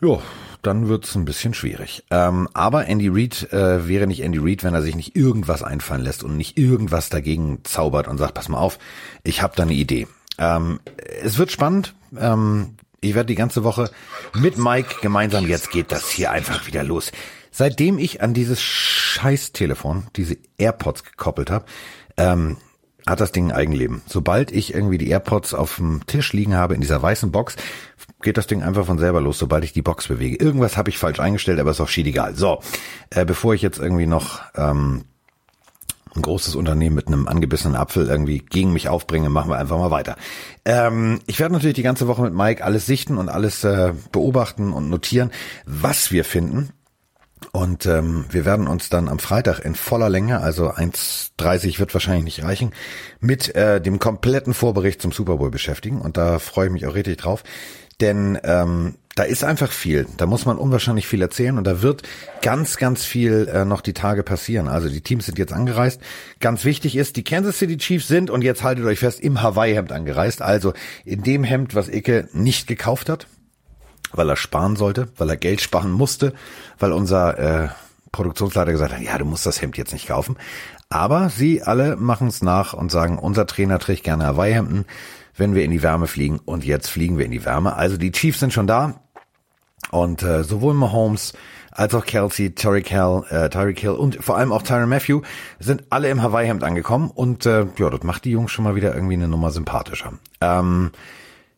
jo, 0.00 0.22
dann 0.62 0.88
wird's 0.88 1.14
ein 1.14 1.24
bisschen 1.24 1.54
schwierig. 1.54 2.04
Ähm, 2.10 2.48
aber 2.52 2.86
Andy 2.86 3.08
Reid 3.08 3.52
äh, 3.52 3.86
wäre 3.88 4.06
nicht 4.06 4.22
Andy 4.22 4.38
Reid, 4.38 4.64
wenn 4.64 4.74
er 4.74 4.82
sich 4.82 4.96
nicht 4.96 5.16
irgendwas 5.16 5.62
einfallen 5.62 6.02
lässt 6.02 6.24
und 6.24 6.36
nicht 6.36 6.58
irgendwas 6.58 7.08
dagegen 7.08 7.60
zaubert 7.64 8.08
und 8.08 8.18
sagt, 8.18 8.34
pass 8.34 8.48
mal 8.48 8.58
auf, 8.58 8.78
ich 9.22 9.42
habe 9.42 9.54
da 9.56 9.62
eine 9.62 9.74
Idee. 9.74 10.08
Ähm, 10.38 10.80
es 11.22 11.38
wird 11.38 11.52
spannend. 11.52 11.94
Ähm, 12.16 12.76
ich 13.00 13.14
werde 13.14 13.28
die 13.28 13.36
ganze 13.36 13.62
Woche 13.62 13.90
mit 14.34 14.58
Mike 14.58 14.96
gemeinsam, 15.02 15.46
jetzt 15.46 15.70
geht 15.70 15.92
das 15.92 16.10
hier 16.10 16.32
einfach 16.32 16.66
wieder 16.66 16.82
los. 16.82 17.12
Seitdem 17.52 17.98
ich 17.98 18.22
an 18.22 18.34
dieses 18.34 18.60
scheiß 18.60 19.52
Telefon, 19.52 20.06
diese 20.16 20.36
AirPods 20.58 21.04
gekoppelt 21.04 21.50
habe, 21.50 21.66
ähm, 22.16 22.56
hat 23.06 23.20
das 23.20 23.32
Ding 23.32 23.46
ein 23.46 23.56
Eigenleben. 23.56 24.02
Sobald 24.06 24.52
ich 24.52 24.74
irgendwie 24.74 24.98
die 24.98 25.08
AirPods 25.08 25.54
auf 25.54 25.76
dem 25.76 26.04
Tisch 26.06 26.32
liegen 26.32 26.54
habe 26.54 26.74
in 26.74 26.80
dieser 26.80 27.00
weißen 27.00 27.30
Box, 27.30 27.56
geht 28.20 28.36
das 28.36 28.46
Ding 28.46 28.62
einfach 28.62 28.86
von 28.86 28.98
selber 28.98 29.20
los, 29.20 29.38
sobald 29.38 29.64
ich 29.64 29.72
die 29.72 29.82
Box 29.82 30.08
bewege. 30.08 30.36
Irgendwas 30.36 30.76
habe 30.76 30.90
ich 30.90 30.98
falsch 30.98 31.20
eingestellt, 31.20 31.60
aber 31.60 31.70
ist 31.70 31.80
auch 31.80 31.88
schied 31.88 32.06
egal. 32.06 32.34
So, 32.34 32.60
äh, 33.10 33.24
bevor 33.24 33.54
ich 33.54 33.62
jetzt 33.62 33.78
irgendwie 33.78 34.06
noch 34.06 34.40
ähm, 34.56 35.04
ein 36.16 36.22
großes 36.22 36.56
Unternehmen 36.56 36.96
mit 36.96 37.06
einem 37.06 37.28
angebissenen 37.28 37.76
Apfel 37.76 38.08
irgendwie 38.08 38.40
gegen 38.40 38.72
mich 38.72 38.88
aufbringe, 38.88 39.28
machen 39.28 39.50
wir 39.50 39.58
einfach 39.58 39.78
mal 39.78 39.90
weiter. 39.90 40.16
Ähm, 40.64 41.20
ich 41.26 41.38
werde 41.38 41.54
natürlich 41.54 41.76
die 41.76 41.82
ganze 41.82 42.08
Woche 42.08 42.22
mit 42.22 42.34
Mike 42.34 42.64
alles 42.64 42.86
sichten 42.86 43.18
und 43.18 43.28
alles 43.28 43.64
äh, 43.64 43.92
beobachten 44.12 44.72
und 44.72 44.90
notieren, 44.90 45.30
was 45.64 46.10
wir 46.10 46.24
finden. 46.24 46.70
Und 47.52 47.86
ähm, 47.86 48.24
wir 48.30 48.44
werden 48.44 48.66
uns 48.66 48.88
dann 48.88 49.08
am 49.08 49.20
Freitag 49.20 49.60
in 49.60 49.76
voller 49.76 50.08
Länge, 50.08 50.40
also 50.40 50.70
1.30 50.70 51.78
wird 51.78 51.94
wahrscheinlich 51.94 52.24
nicht 52.24 52.42
reichen, 52.42 52.72
mit 53.20 53.54
äh, 53.54 53.80
dem 53.80 54.00
kompletten 54.00 54.54
Vorbericht 54.54 55.00
zum 55.00 55.12
Super 55.12 55.36
Bowl 55.36 55.50
beschäftigen. 55.50 56.00
Und 56.00 56.16
da 56.16 56.40
freue 56.40 56.66
ich 56.66 56.72
mich 56.72 56.86
auch 56.86 56.94
richtig 56.94 57.18
drauf. 57.18 57.44
Denn 58.00 58.38
ähm, 58.44 58.94
da 59.18 59.24
ist 59.24 59.42
einfach 59.42 59.72
viel. 59.72 60.06
Da 60.16 60.26
muss 60.26 60.46
man 60.46 60.58
unwahrscheinlich 60.58 61.08
viel 61.08 61.20
erzählen 61.20 61.58
und 61.58 61.66
da 61.66 61.82
wird 61.82 62.02
ganz, 62.40 62.76
ganz 62.76 63.04
viel 63.04 63.48
äh, 63.52 63.64
noch 63.64 63.80
die 63.80 63.92
Tage 63.92 64.22
passieren. 64.22 64.68
Also 64.68 64.88
die 64.88 65.00
Teams 65.00 65.26
sind 65.26 65.38
jetzt 65.38 65.52
angereist. 65.52 66.00
Ganz 66.38 66.64
wichtig 66.64 66.94
ist, 66.94 67.16
die 67.16 67.24
Kansas 67.24 67.58
City 67.58 67.76
Chiefs 67.78 68.06
sind, 68.06 68.30
und 68.30 68.42
jetzt 68.42 68.62
haltet 68.62 68.84
euch 68.84 69.00
fest, 69.00 69.18
im 69.18 69.42
Hawaii-Hemd 69.42 69.90
angereist. 69.90 70.40
Also 70.40 70.72
in 71.04 71.24
dem 71.24 71.42
Hemd, 71.42 71.74
was 71.74 71.88
Icke 71.88 72.28
nicht 72.32 72.68
gekauft 72.68 73.08
hat, 73.08 73.26
weil 74.12 74.28
er 74.28 74.36
sparen 74.36 74.76
sollte, 74.76 75.08
weil 75.16 75.30
er 75.30 75.36
Geld 75.36 75.60
sparen 75.60 75.90
musste, 75.90 76.32
weil 76.78 76.92
unser 76.92 77.38
äh, 77.38 77.68
Produktionsleiter 78.12 78.70
gesagt 78.70 78.92
hat, 78.92 79.02
ja, 79.02 79.18
du 79.18 79.24
musst 79.24 79.46
das 79.46 79.60
Hemd 79.60 79.76
jetzt 79.76 79.92
nicht 79.92 80.06
kaufen. 80.06 80.36
Aber 80.90 81.28
sie 81.28 81.62
alle 81.62 81.96
machen 81.96 82.28
es 82.28 82.40
nach 82.40 82.72
und 82.72 82.92
sagen, 82.92 83.18
unser 83.18 83.46
Trainer 83.46 83.80
trägt 83.80 84.04
gerne 84.04 84.26
Hawaii-Hemden 84.26 84.86
wenn 85.38 85.54
wir 85.54 85.64
in 85.64 85.70
die 85.70 85.82
Wärme 85.82 86.06
fliegen. 86.06 86.40
Und 86.44 86.64
jetzt 86.64 86.88
fliegen 86.88 87.18
wir 87.18 87.24
in 87.24 87.30
die 87.30 87.44
Wärme. 87.44 87.76
Also 87.76 87.96
die 87.96 88.12
Chiefs 88.12 88.40
sind 88.40 88.52
schon 88.52 88.66
da. 88.66 89.00
Und 89.90 90.22
äh, 90.22 90.44
sowohl 90.44 90.74
Mahomes 90.74 91.32
als 91.70 91.94
auch 91.94 92.04
Kelsey, 92.04 92.54
Tyreek 92.54 92.88
Hill, 92.88 93.22
äh, 93.30 93.48
Tyreek 93.48 93.78
Hill 93.78 93.92
und 93.92 94.16
vor 94.16 94.36
allem 94.36 94.52
auch 94.52 94.62
Tyron 94.62 94.88
Matthew 94.88 95.22
sind 95.60 95.84
alle 95.90 96.10
im 96.10 96.22
Hawaii-Hemd 96.22 96.64
angekommen. 96.64 97.10
Und 97.10 97.46
äh, 97.46 97.66
ja, 97.78 97.88
das 97.88 98.02
macht 98.02 98.24
die 98.24 98.32
Jungs 98.32 98.50
schon 98.50 98.64
mal 98.64 98.74
wieder 98.74 98.94
irgendwie 98.94 99.14
eine 99.14 99.28
Nummer 99.28 99.50
sympathischer. 99.50 100.14
Ähm, 100.40 100.90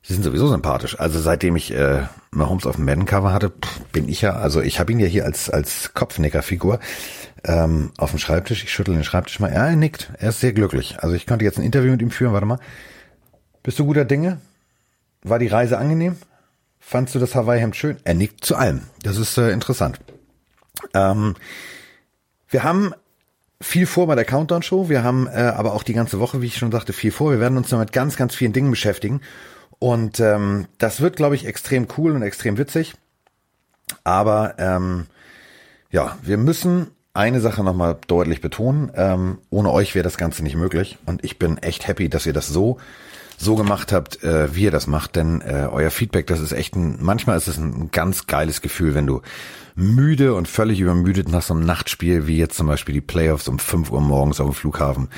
Sie 0.02 0.14
sind 0.14 0.22
sowieso 0.22 0.48
sympathisch. 0.48 0.98
Also 0.98 1.20
seitdem 1.20 1.56
ich 1.56 1.74
äh, 1.74 2.02
Mahomes 2.30 2.66
auf 2.66 2.76
dem 2.76 2.86
Madden-Cover 2.86 3.32
hatte, 3.32 3.52
bin 3.92 4.08
ich 4.08 4.22
ja, 4.22 4.32
also 4.32 4.62
ich 4.62 4.80
habe 4.80 4.92
ihn 4.92 4.98
ja 4.98 5.06
hier 5.06 5.26
als 5.26 5.50
als 5.50 5.92
Kopfnickerfigur 5.92 6.80
ähm, 7.44 7.90
auf 7.98 8.10
dem 8.10 8.18
Schreibtisch. 8.18 8.64
Ich 8.64 8.72
schüttel 8.72 8.94
den 8.94 9.04
Schreibtisch 9.04 9.40
mal. 9.40 9.48
Er 9.48 9.76
nickt. 9.76 10.10
Er 10.18 10.30
ist 10.30 10.40
sehr 10.40 10.52
glücklich. 10.52 10.96
Also 11.00 11.14
ich 11.14 11.26
konnte 11.26 11.44
jetzt 11.44 11.58
ein 11.58 11.64
Interview 11.64 11.90
mit 11.92 12.02
ihm 12.02 12.10
führen. 12.10 12.32
Warte 12.32 12.46
mal. 12.46 12.58
Bist 13.62 13.78
du 13.78 13.84
guter 13.84 14.04
Dinge? 14.04 14.40
War 15.22 15.38
die 15.38 15.48
Reise 15.48 15.78
angenehm? 15.78 16.16
Fandst 16.78 17.14
du 17.14 17.18
das 17.18 17.34
Hawaii-Hemd 17.34 17.76
schön? 17.76 17.98
Er 18.04 18.14
nickt 18.14 18.44
zu 18.44 18.56
allem. 18.56 18.82
Das 19.02 19.18
ist 19.18 19.36
äh, 19.36 19.50
interessant. 19.50 20.00
Ähm, 20.94 21.34
wir 22.48 22.64
haben 22.64 22.94
viel 23.60 23.86
vor 23.86 24.06
bei 24.06 24.14
der 24.14 24.24
Countdown-Show. 24.24 24.88
Wir 24.88 25.04
haben 25.04 25.26
äh, 25.26 25.52
aber 25.54 25.74
auch 25.74 25.82
die 25.82 25.92
ganze 25.92 26.18
Woche, 26.20 26.40
wie 26.40 26.46
ich 26.46 26.56
schon 26.56 26.72
sagte, 26.72 26.94
viel 26.94 27.12
vor. 27.12 27.30
Wir 27.30 27.40
werden 27.40 27.58
uns 27.58 27.70
noch 27.70 27.78
mit 27.78 27.92
ganz, 27.92 28.16
ganz 28.16 28.34
vielen 28.34 28.54
Dingen 28.54 28.70
beschäftigen. 28.70 29.20
Und 29.78 30.20
ähm, 30.20 30.66
das 30.78 31.02
wird, 31.02 31.16
glaube 31.16 31.34
ich, 31.34 31.46
extrem 31.46 31.86
cool 31.98 32.12
und 32.12 32.22
extrem 32.22 32.56
witzig. 32.56 32.94
Aber 34.04 34.54
ähm, 34.58 35.06
ja, 35.90 36.16
wir 36.22 36.38
müssen 36.38 36.88
eine 37.12 37.40
Sache 37.40 37.62
nochmal 37.62 37.98
deutlich 38.06 38.40
betonen. 38.40 38.90
Ähm, 38.94 39.38
ohne 39.50 39.70
euch 39.70 39.94
wäre 39.94 40.04
das 40.04 40.16
Ganze 40.16 40.42
nicht 40.42 40.56
möglich. 40.56 40.96
Und 41.04 41.24
ich 41.24 41.38
bin 41.38 41.58
echt 41.58 41.86
happy, 41.86 42.08
dass 42.08 42.24
ihr 42.24 42.32
das 42.32 42.48
so 42.48 42.78
so 43.40 43.56
gemacht 43.56 43.90
habt, 43.90 44.22
äh, 44.22 44.54
wie 44.54 44.64
ihr 44.64 44.70
das 44.70 44.86
macht, 44.86 45.16
denn 45.16 45.40
äh, 45.40 45.66
euer 45.70 45.90
Feedback, 45.90 46.26
das 46.26 46.40
ist 46.40 46.52
echt 46.52 46.76
ein, 46.76 46.98
manchmal 47.00 47.38
ist 47.38 47.48
es 47.48 47.56
ein 47.56 47.90
ganz 47.90 48.26
geiles 48.26 48.60
Gefühl, 48.60 48.94
wenn 48.94 49.06
du 49.06 49.22
müde 49.74 50.34
und 50.34 50.46
völlig 50.46 50.78
übermüdet 50.78 51.30
nach 51.30 51.40
so 51.40 51.54
einem 51.54 51.64
Nachtspiel, 51.64 52.26
wie 52.26 52.36
jetzt 52.36 52.56
zum 52.56 52.66
Beispiel 52.66 52.92
die 52.92 53.00
Playoffs 53.00 53.48
um 53.48 53.58
5 53.58 53.90
Uhr 53.90 54.02
morgens 54.02 54.40
auf 54.40 54.50
dem 54.50 54.54
Flughafen 54.54 55.08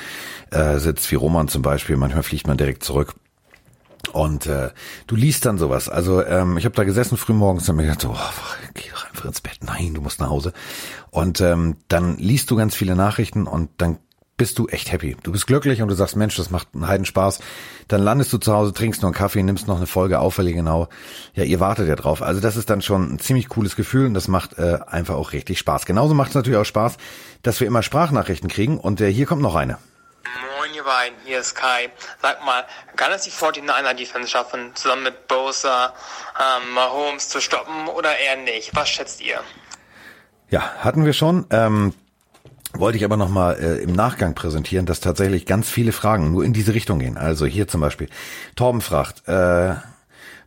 äh, 0.51 0.79
sitzt, 0.79 1.11
wie 1.11 1.15
Roman 1.15 1.49
zum 1.49 1.61
Beispiel, 1.61 1.97
manchmal 1.97 2.23
fliegt 2.23 2.47
man 2.47 2.55
direkt 2.55 2.85
zurück. 2.85 3.13
Und 4.13 4.47
äh, 4.47 4.69
du 5.07 5.15
liest 5.15 5.45
dann 5.45 5.57
sowas. 5.57 5.89
Also 5.89 6.23
ähm, 6.23 6.57
ich 6.57 6.65
habe 6.65 6.75
da 6.75 6.85
gesessen 6.85 7.17
früh 7.17 7.33
morgens 7.33 7.67
und 7.67 7.75
mir 7.75 7.83
gedacht, 7.83 8.01
so, 8.01 8.11
oh, 8.11 8.63
geh 8.73 8.89
doch 8.89 9.09
einfach 9.09 9.25
ins 9.25 9.41
Bett. 9.41 9.59
Nein, 9.61 9.93
du 9.95 10.01
musst 10.01 10.19
nach 10.19 10.29
Hause. 10.29 10.53
Und 11.09 11.41
ähm, 11.41 11.77
dann 11.87 12.17
liest 12.17 12.51
du 12.51 12.55
ganz 12.55 12.75
viele 12.75 12.95
Nachrichten 12.95 13.47
und 13.47 13.69
dann 13.77 13.97
bist 14.43 14.59
du 14.59 14.67
echt 14.67 14.91
happy. 14.91 15.15
Du 15.23 15.31
bist 15.31 15.47
glücklich 15.47 15.81
und 15.81 15.87
du 15.87 15.95
sagst, 15.95 16.17
Mensch, 16.17 16.35
das 16.35 16.49
macht 16.49 16.67
einen 16.73 16.85
Heiden 16.85 17.05
Spaß. 17.05 17.39
Dann 17.87 18.01
landest 18.01 18.33
du 18.33 18.37
zu 18.39 18.51
Hause, 18.51 18.73
trinkst 18.73 19.01
noch 19.01 19.07
einen 19.07 19.15
Kaffee, 19.15 19.41
nimmst 19.41 19.69
noch 19.69 19.77
eine 19.77 19.87
Folge 19.87 20.19
auf, 20.19 20.37
weil 20.37 20.49
ihr 20.49 20.53
genau, 20.53 20.89
ja, 21.33 21.45
ihr 21.45 21.61
wartet 21.61 21.87
ja 21.87 21.95
drauf. 21.95 22.21
Also 22.21 22.41
das 22.41 22.57
ist 22.57 22.69
dann 22.69 22.81
schon 22.81 23.13
ein 23.13 23.19
ziemlich 23.19 23.47
cooles 23.47 23.77
Gefühl 23.77 24.05
und 24.05 24.13
das 24.15 24.27
macht 24.27 24.59
äh, 24.59 24.79
einfach 24.85 25.15
auch 25.15 25.31
richtig 25.31 25.59
Spaß. 25.59 25.85
Genauso 25.85 26.13
macht 26.13 26.31
es 26.31 26.35
natürlich 26.35 26.59
auch 26.59 26.65
Spaß, 26.65 26.97
dass 27.41 27.61
wir 27.61 27.67
immer 27.67 27.83
Sprachnachrichten 27.83 28.49
kriegen 28.49 28.81
und 28.81 28.99
äh, 28.99 29.09
hier 29.09 29.27
kommt 29.27 29.41
noch 29.41 29.55
eine. 29.55 29.77
Moin 30.59 30.73
ihr 30.73 30.83
beiden, 30.83 31.17
hier 31.23 31.39
ist 31.39 31.55
Kai. 31.55 31.89
Sag 32.21 32.43
mal, 32.43 32.65
kann 32.97 33.13
es 33.13 33.21
die 33.21 33.31
49er 33.31 33.93
Defense 33.93 34.27
schaffen, 34.27 34.71
zusammen 34.75 35.03
mit 35.03 35.29
Bosa, 35.29 35.93
ähm, 36.37 36.73
Mahomes 36.73 37.29
zu 37.29 37.39
stoppen 37.39 37.87
oder 37.87 38.17
eher 38.17 38.35
nicht? 38.35 38.75
Was 38.75 38.89
schätzt 38.89 39.21
ihr? 39.21 39.39
Ja, 40.49 40.75
hatten 40.79 41.05
wir 41.05 41.13
schon. 41.13 41.45
Ähm, 41.49 41.93
wollte 42.73 42.97
ich 42.97 43.05
aber 43.05 43.17
nochmal 43.17 43.57
äh, 43.59 43.83
im 43.83 43.93
Nachgang 43.93 44.35
präsentieren, 44.35 44.85
dass 44.85 44.99
tatsächlich 44.99 45.45
ganz 45.45 45.69
viele 45.69 45.91
Fragen 45.91 46.31
nur 46.31 46.43
in 46.43 46.53
diese 46.53 46.73
Richtung 46.73 46.99
gehen. 46.99 47.17
Also 47.17 47.45
hier 47.45 47.67
zum 47.67 47.81
Beispiel, 47.81 48.09
Torben 48.55 48.81
fragt, 48.81 49.27
äh, 49.27 49.75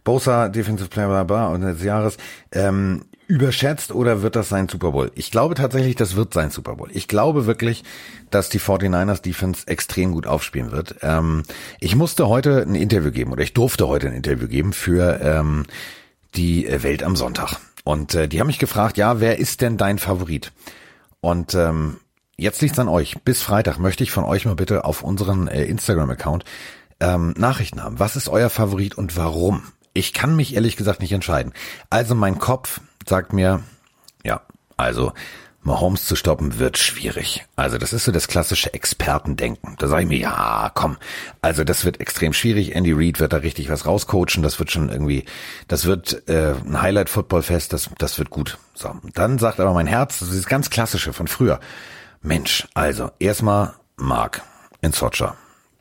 Bosa, 0.05 0.49
Defensive 0.49 0.89
Player 0.89 1.09
bla 1.09 1.25
bla, 1.25 1.49
und 1.49 1.63
des 1.63 1.83
Jahres, 1.83 2.17
ähm, 2.53 3.05
überschätzt 3.29 3.93
oder 3.93 4.23
wird 4.23 4.37
das 4.37 4.49
sein 4.49 4.69
Super 4.69 4.93
Bowl? 4.93 5.11
Ich 5.15 5.31
glaube 5.31 5.55
tatsächlich, 5.55 5.97
das 5.97 6.15
wird 6.15 6.33
sein 6.33 6.51
Super 6.51 6.77
Bowl. 6.77 6.89
Ich 6.93 7.09
glaube 7.09 7.47
wirklich, 7.47 7.83
dass 8.31 8.49
die 8.49 8.61
49ers 8.61 9.21
Defense 9.23 9.67
extrem 9.67 10.13
gut 10.13 10.27
aufspielen 10.27 10.71
wird. 10.71 10.97
Ähm, 11.03 11.43
ich 11.81 11.97
musste 11.97 12.29
heute 12.29 12.63
ein 12.63 12.77
Interview 12.77 13.11
geben 13.11 13.33
oder 13.33 13.43
ich 13.43 13.53
durfte 13.53 13.89
heute 13.89 14.09
ein 14.09 14.15
Interview 14.15 14.47
geben 14.47 14.73
für 14.73 15.21
ähm, 15.21 15.65
die 16.37 16.69
Welt 16.71 17.03
am 17.03 17.17
Sonntag. 17.17 17.57
Und 17.83 18.15
äh, 18.15 18.29
die 18.29 18.41
haben 18.41 18.47
mich 18.47 18.59
gefragt, 18.59 18.97
ja, 18.97 19.21
wer 19.21 19.39
ist 19.39 19.61
denn 19.61 19.77
dein 19.77 19.99
Favorit? 19.99 20.53
Und 21.21 21.55
ähm, 21.55 21.97
jetzt 22.37 22.63
liegt's 22.63 22.79
an 22.79 22.89
euch. 22.89 23.17
Bis 23.25 23.43
Freitag 23.43 23.79
möchte 23.79 24.05
ich 24.05 24.11
von 24.11 24.25
euch 24.25 24.45
mal 24.45 24.55
bitte 24.55 24.85
auf 24.85 25.03
unseren 25.03 25.49
äh, 25.49 25.65
Instagram-Account 25.65 26.45
ähm, 27.01 27.35
Nachrichten 27.37 27.83
haben. 27.83 27.99
Was 27.99 28.17
ist 28.17 28.29
euer 28.29 28.51
Favorit 28.51 28.97
und 28.97 29.17
warum? 29.17 29.63
Ich 29.93 30.13
kann 30.13 30.37
mich 30.37 30.55
ehrlich 30.55 30.77
gesagt 30.77 31.01
nicht 31.01 31.13
entscheiden. 31.13 31.53
Also 31.91 32.15
mein 32.15 32.39
Kopf 32.39 32.81
sagt 33.07 33.33
mir, 33.33 33.63
ja, 34.25 34.43
also 34.77 35.13
Mahomes 35.63 36.07
zu 36.07 36.15
stoppen 36.15 36.59
wird 36.59 36.79
schwierig. 36.79 37.45
Also 37.57 37.77
das 37.77 37.93
ist 37.93 38.05
so 38.05 38.13
das 38.13 38.29
klassische 38.29 38.73
Expertendenken. 38.73 39.75
Da 39.79 39.89
sage 39.89 40.03
ich 40.03 40.09
mir, 40.09 40.19
ja, 40.19 40.71
komm, 40.73 40.97
also 41.43 41.65
das 41.65 41.85
wird 41.85 42.01
extrem 42.01 42.33
schwierig. 42.33 42.75
Andy 42.75 42.93
Reid 42.93 43.19
wird 43.19 43.33
da 43.33 43.39
richtig 43.39 43.69
was 43.69 43.85
rauscoachen. 43.85 44.43
Das 44.43 44.59
wird 44.59 44.71
schon 44.71 44.91
irgendwie, 44.91 45.25
das 45.67 45.85
wird 45.85 46.29
äh, 46.29 46.55
ein 46.65 46.81
Highlight-Football-Fest. 46.81 47.73
Das, 47.73 47.91
das 47.99 48.19
wird 48.19 48.31
gut. 48.31 48.59
So, 48.75 48.95
dann 49.15 49.39
sagt 49.39 49.59
aber 49.59 49.73
mein 49.73 49.89
Herz, 49.89 50.21
das 50.21 50.29
ist 50.29 50.39
das 50.39 50.47
ganz 50.47 50.71
klassische 50.71 51.13
von 51.13 51.27
früher. 51.27 51.59
Mensch, 52.23 52.69
also 52.75 53.11
erstmal 53.19 53.75
Mark 53.97 54.43
in 54.81 54.93
Socha. 54.93 55.37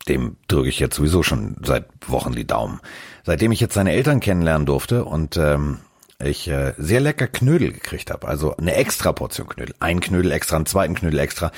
Dem 0.07 0.37
drücke 0.47 0.69
ich 0.69 0.79
jetzt 0.79 0.95
sowieso 0.95 1.23
schon 1.23 1.57
seit 1.63 1.85
Wochen 2.07 2.33
die 2.33 2.45
Daumen. 2.45 2.79
Seitdem 3.23 3.51
ich 3.51 3.59
jetzt 3.59 3.73
seine 3.73 3.93
Eltern 3.93 4.19
kennenlernen 4.19 4.67
durfte 4.67 5.03
und 5.03 5.35
ähm, 5.37 5.79
ich 6.19 6.47
äh, 6.47 6.73
sehr 6.77 6.99
lecker 6.99 7.27
Knödel 7.27 7.71
gekriegt 7.71 8.11
habe. 8.11 8.27
Also 8.27 8.55
eine 8.55 8.75
extra 8.75 9.11
Portion 9.11 9.47
Knödel. 9.47 9.75
Ein 9.79 9.99
Knödel 9.99 10.31
extra, 10.31 10.55
einen 10.55 10.65
zweiten 10.65 10.93
Knödel 10.93 11.19
extra. 11.19 11.51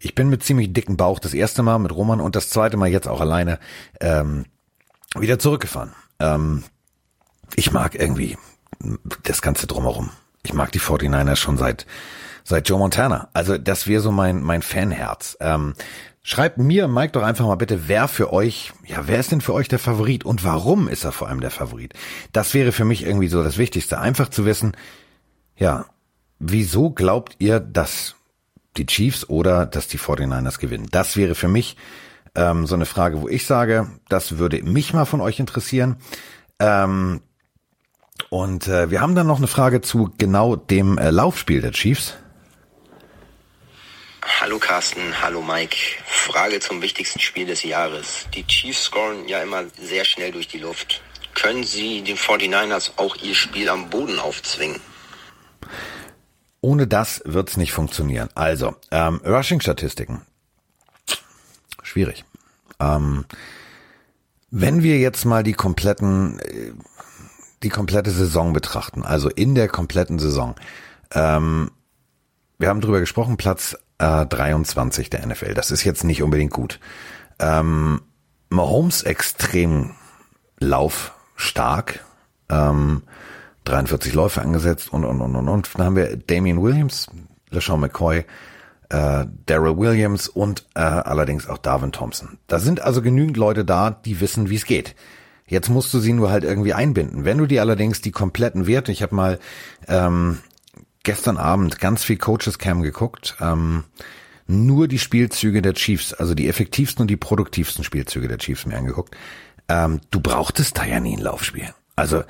Ich 0.00 0.14
bin 0.14 0.28
mit 0.28 0.44
ziemlich 0.44 0.72
dicken 0.72 0.96
Bauch 0.96 1.18
das 1.18 1.34
erste 1.34 1.62
Mal 1.62 1.78
mit 1.78 1.92
Roman 1.92 2.20
und 2.20 2.36
das 2.36 2.50
zweite 2.50 2.76
Mal 2.76 2.88
jetzt 2.88 3.08
auch 3.08 3.20
alleine 3.20 3.58
ähm, 4.00 4.44
wieder 5.18 5.38
zurückgefahren. 5.38 5.92
Ähm, 6.20 6.64
ich 7.56 7.72
mag 7.72 7.94
irgendwie 7.94 8.36
das 9.22 9.42
Ganze 9.42 9.66
drumherum. 9.66 10.10
Ich 10.42 10.52
mag 10.52 10.72
die 10.72 10.80
49ers 10.80 11.36
schon 11.36 11.56
seit 11.56 11.86
seit 12.44 12.68
Joe 12.68 12.78
Montana. 12.78 13.28
Also 13.32 13.58
das 13.58 13.86
wäre 13.86 14.00
so 14.00 14.12
mein, 14.12 14.42
mein 14.42 14.62
Fanherz. 14.62 15.36
Ähm, 15.40 15.74
schreibt 16.22 16.58
mir, 16.58 16.86
Mike, 16.86 17.12
doch 17.12 17.22
einfach 17.22 17.46
mal 17.46 17.56
bitte, 17.56 17.88
wer 17.88 18.06
für 18.06 18.32
euch, 18.32 18.72
ja, 18.86 19.06
wer 19.06 19.18
ist 19.18 19.32
denn 19.32 19.40
für 19.40 19.54
euch 19.54 19.68
der 19.68 19.78
Favorit 19.78 20.24
und 20.24 20.44
warum 20.44 20.88
ist 20.88 21.04
er 21.04 21.12
vor 21.12 21.28
allem 21.28 21.40
der 21.40 21.50
Favorit? 21.50 21.94
Das 22.32 22.54
wäre 22.54 22.72
für 22.72 22.84
mich 22.84 23.04
irgendwie 23.04 23.28
so 23.28 23.42
das 23.42 23.58
Wichtigste. 23.58 23.98
Einfach 23.98 24.28
zu 24.28 24.44
wissen, 24.44 24.76
ja, 25.56 25.86
wieso 26.38 26.90
glaubt 26.90 27.36
ihr, 27.38 27.60
dass 27.60 28.16
die 28.76 28.86
Chiefs 28.86 29.28
oder 29.28 29.66
dass 29.66 29.88
die 29.88 29.98
49ers 29.98 30.58
gewinnen? 30.58 30.88
Das 30.90 31.16
wäre 31.16 31.34
für 31.34 31.48
mich 31.48 31.76
ähm, 32.34 32.66
so 32.66 32.74
eine 32.74 32.86
Frage, 32.86 33.22
wo 33.22 33.28
ich 33.28 33.46
sage, 33.46 33.88
das 34.08 34.38
würde 34.38 34.62
mich 34.62 34.92
mal 34.92 35.04
von 35.04 35.20
euch 35.20 35.40
interessieren. 35.40 35.96
Ähm, 36.58 37.20
und 38.30 38.68
äh, 38.68 38.90
wir 38.90 39.00
haben 39.00 39.14
dann 39.14 39.26
noch 39.26 39.38
eine 39.38 39.46
Frage 39.46 39.80
zu 39.80 40.12
genau 40.18 40.56
dem 40.56 40.98
äh, 40.98 41.10
Laufspiel 41.10 41.60
der 41.60 41.72
Chiefs. 41.72 42.14
Hallo 44.26 44.58
Carsten, 44.58 45.20
hallo 45.20 45.42
Mike. 45.42 45.76
Frage 46.06 46.58
zum 46.58 46.80
wichtigsten 46.80 47.20
Spiel 47.20 47.44
des 47.44 47.62
Jahres. 47.62 48.26
Die 48.34 48.46
Chiefs 48.46 48.84
scoren 48.84 49.28
ja 49.28 49.42
immer 49.42 49.64
sehr 49.78 50.06
schnell 50.06 50.32
durch 50.32 50.48
die 50.48 50.58
Luft. 50.58 51.02
Können 51.34 51.62
sie 51.62 52.02
den 52.02 52.16
49ers 52.16 52.92
auch 52.96 53.16
ihr 53.16 53.34
Spiel 53.34 53.68
am 53.68 53.90
Boden 53.90 54.18
aufzwingen? 54.18 54.80
Ohne 56.62 56.86
das 56.86 57.20
wird's 57.26 57.58
nicht 57.58 57.72
funktionieren. 57.72 58.30
Also, 58.34 58.74
ähm, 58.90 59.20
Rushing-Statistiken. 59.26 60.22
Schwierig. 61.82 62.24
Ähm, 62.80 63.26
wenn 64.50 64.82
wir 64.82 64.98
jetzt 64.98 65.26
mal 65.26 65.42
die 65.42 65.52
kompletten, 65.52 66.38
äh, 66.38 66.72
die 67.62 67.68
komplette 67.68 68.10
Saison 68.10 68.54
betrachten, 68.54 69.04
also 69.04 69.28
in 69.28 69.54
der 69.54 69.68
kompletten 69.68 70.18
Saison, 70.18 70.54
ähm, 71.12 71.70
wir 72.58 72.68
haben 72.68 72.80
drüber 72.80 73.00
gesprochen, 73.00 73.36
Platz 73.36 73.76
äh, 73.98 74.26
23 74.26 75.10
der 75.10 75.26
NFL. 75.26 75.54
Das 75.54 75.70
ist 75.70 75.84
jetzt 75.84 76.04
nicht 76.04 76.22
unbedingt 76.22 76.52
gut. 76.52 76.80
Ähm, 77.38 78.00
Mahomes 78.48 79.02
extrem 79.02 79.92
laufstark. 80.58 82.04
Ähm, 82.48 83.02
43 83.64 84.12
Läufe 84.12 84.42
angesetzt 84.42 84.92
und, 84.92 85.04
und, 85.04 85.20
und, 85.20 85.34
und, 85.36 85.48
und. 85.48 85.70
Dann 85.74 85.86
haben 85.86 85.96
wir 85.96 86.16
Damian 86.16 86.62
Williams, 86.62 87.08
LeSean 87.50 87.80
McCoy, 87.80 88.24
äh, 88.90 89.26
Daryl 89.46 89.78
Williams 89.78 90.28
und 90.28 90.66
äh, 90.74 90.80
allerdings 90.80 91.48
auch 91.48 91.58
Darwin 91.58 91.92
Thompson. 91.92 92.38
Da 92.46 92.58
sind 92.58 92.80
also 92.80 93.00
genügend 93.00 93.36
Leute 93.36 93.64
da, 93.64 93.90
die 93.90 94.20
wissen, 94.20 94.50
wie 94.50 94.56
es 94.56 94.66
geht. 94.66 94.94
Jetzt 95.46 95.68
musst 95.68 95.92
du 95.92 95.98
sie 95.98 96.12
nur 96.12 96.30
halt 96.30 96.44
irgendwie 96.44 96.74
einbinden. 96.74 97.24
Wenn 97.24 97.38
du 97.38 97.46
dir 97.46 97.60
allerdings 97.60 98.00
die 98.00 98.12
kompletten 98.12 98.66
Werte, 98.66 98.92
ich 98.92 99.02
habe 99.02 99.14
mal 99.14 99.38
ähm, 99.88 100.38
gestern 101.04 101.36
Abend 101.36 101.78
ganz 101.78 102.02
viel 102.02 102.16
Coaches 102.16 102.58
Cam 102.58 102.82
geguckt. 102.82 103.36
Ähm, 103.40 103.84
nur 104.46 104.88
die 104.88 104.98
Spielzüge 104.98 105.62
der 105.62 105.74
Chiefs, 105.74 106.12
also 106.12 106.34
die 106.34 106.48
effektivsten 106.48 107.02
und 107.02 107.08
die 107.08 107.16
produktivsten 107.16 107.84
Spielzüge 107.84 108.28
der 108.28 108.38
Chiefs 108.38 108.66
mir 108.66 108.76
angeguckt. 108.76 109.16
Ähm, 109.68 110.00
du 110.10 110.20
brauchtest 110.20 110.76
da 110.76 110.84
ja 110.84 111.00
nie 111.00 111.16
ein 111.16 111.22
Laufspiel. 111.22 111.72
Also 111.96 112.24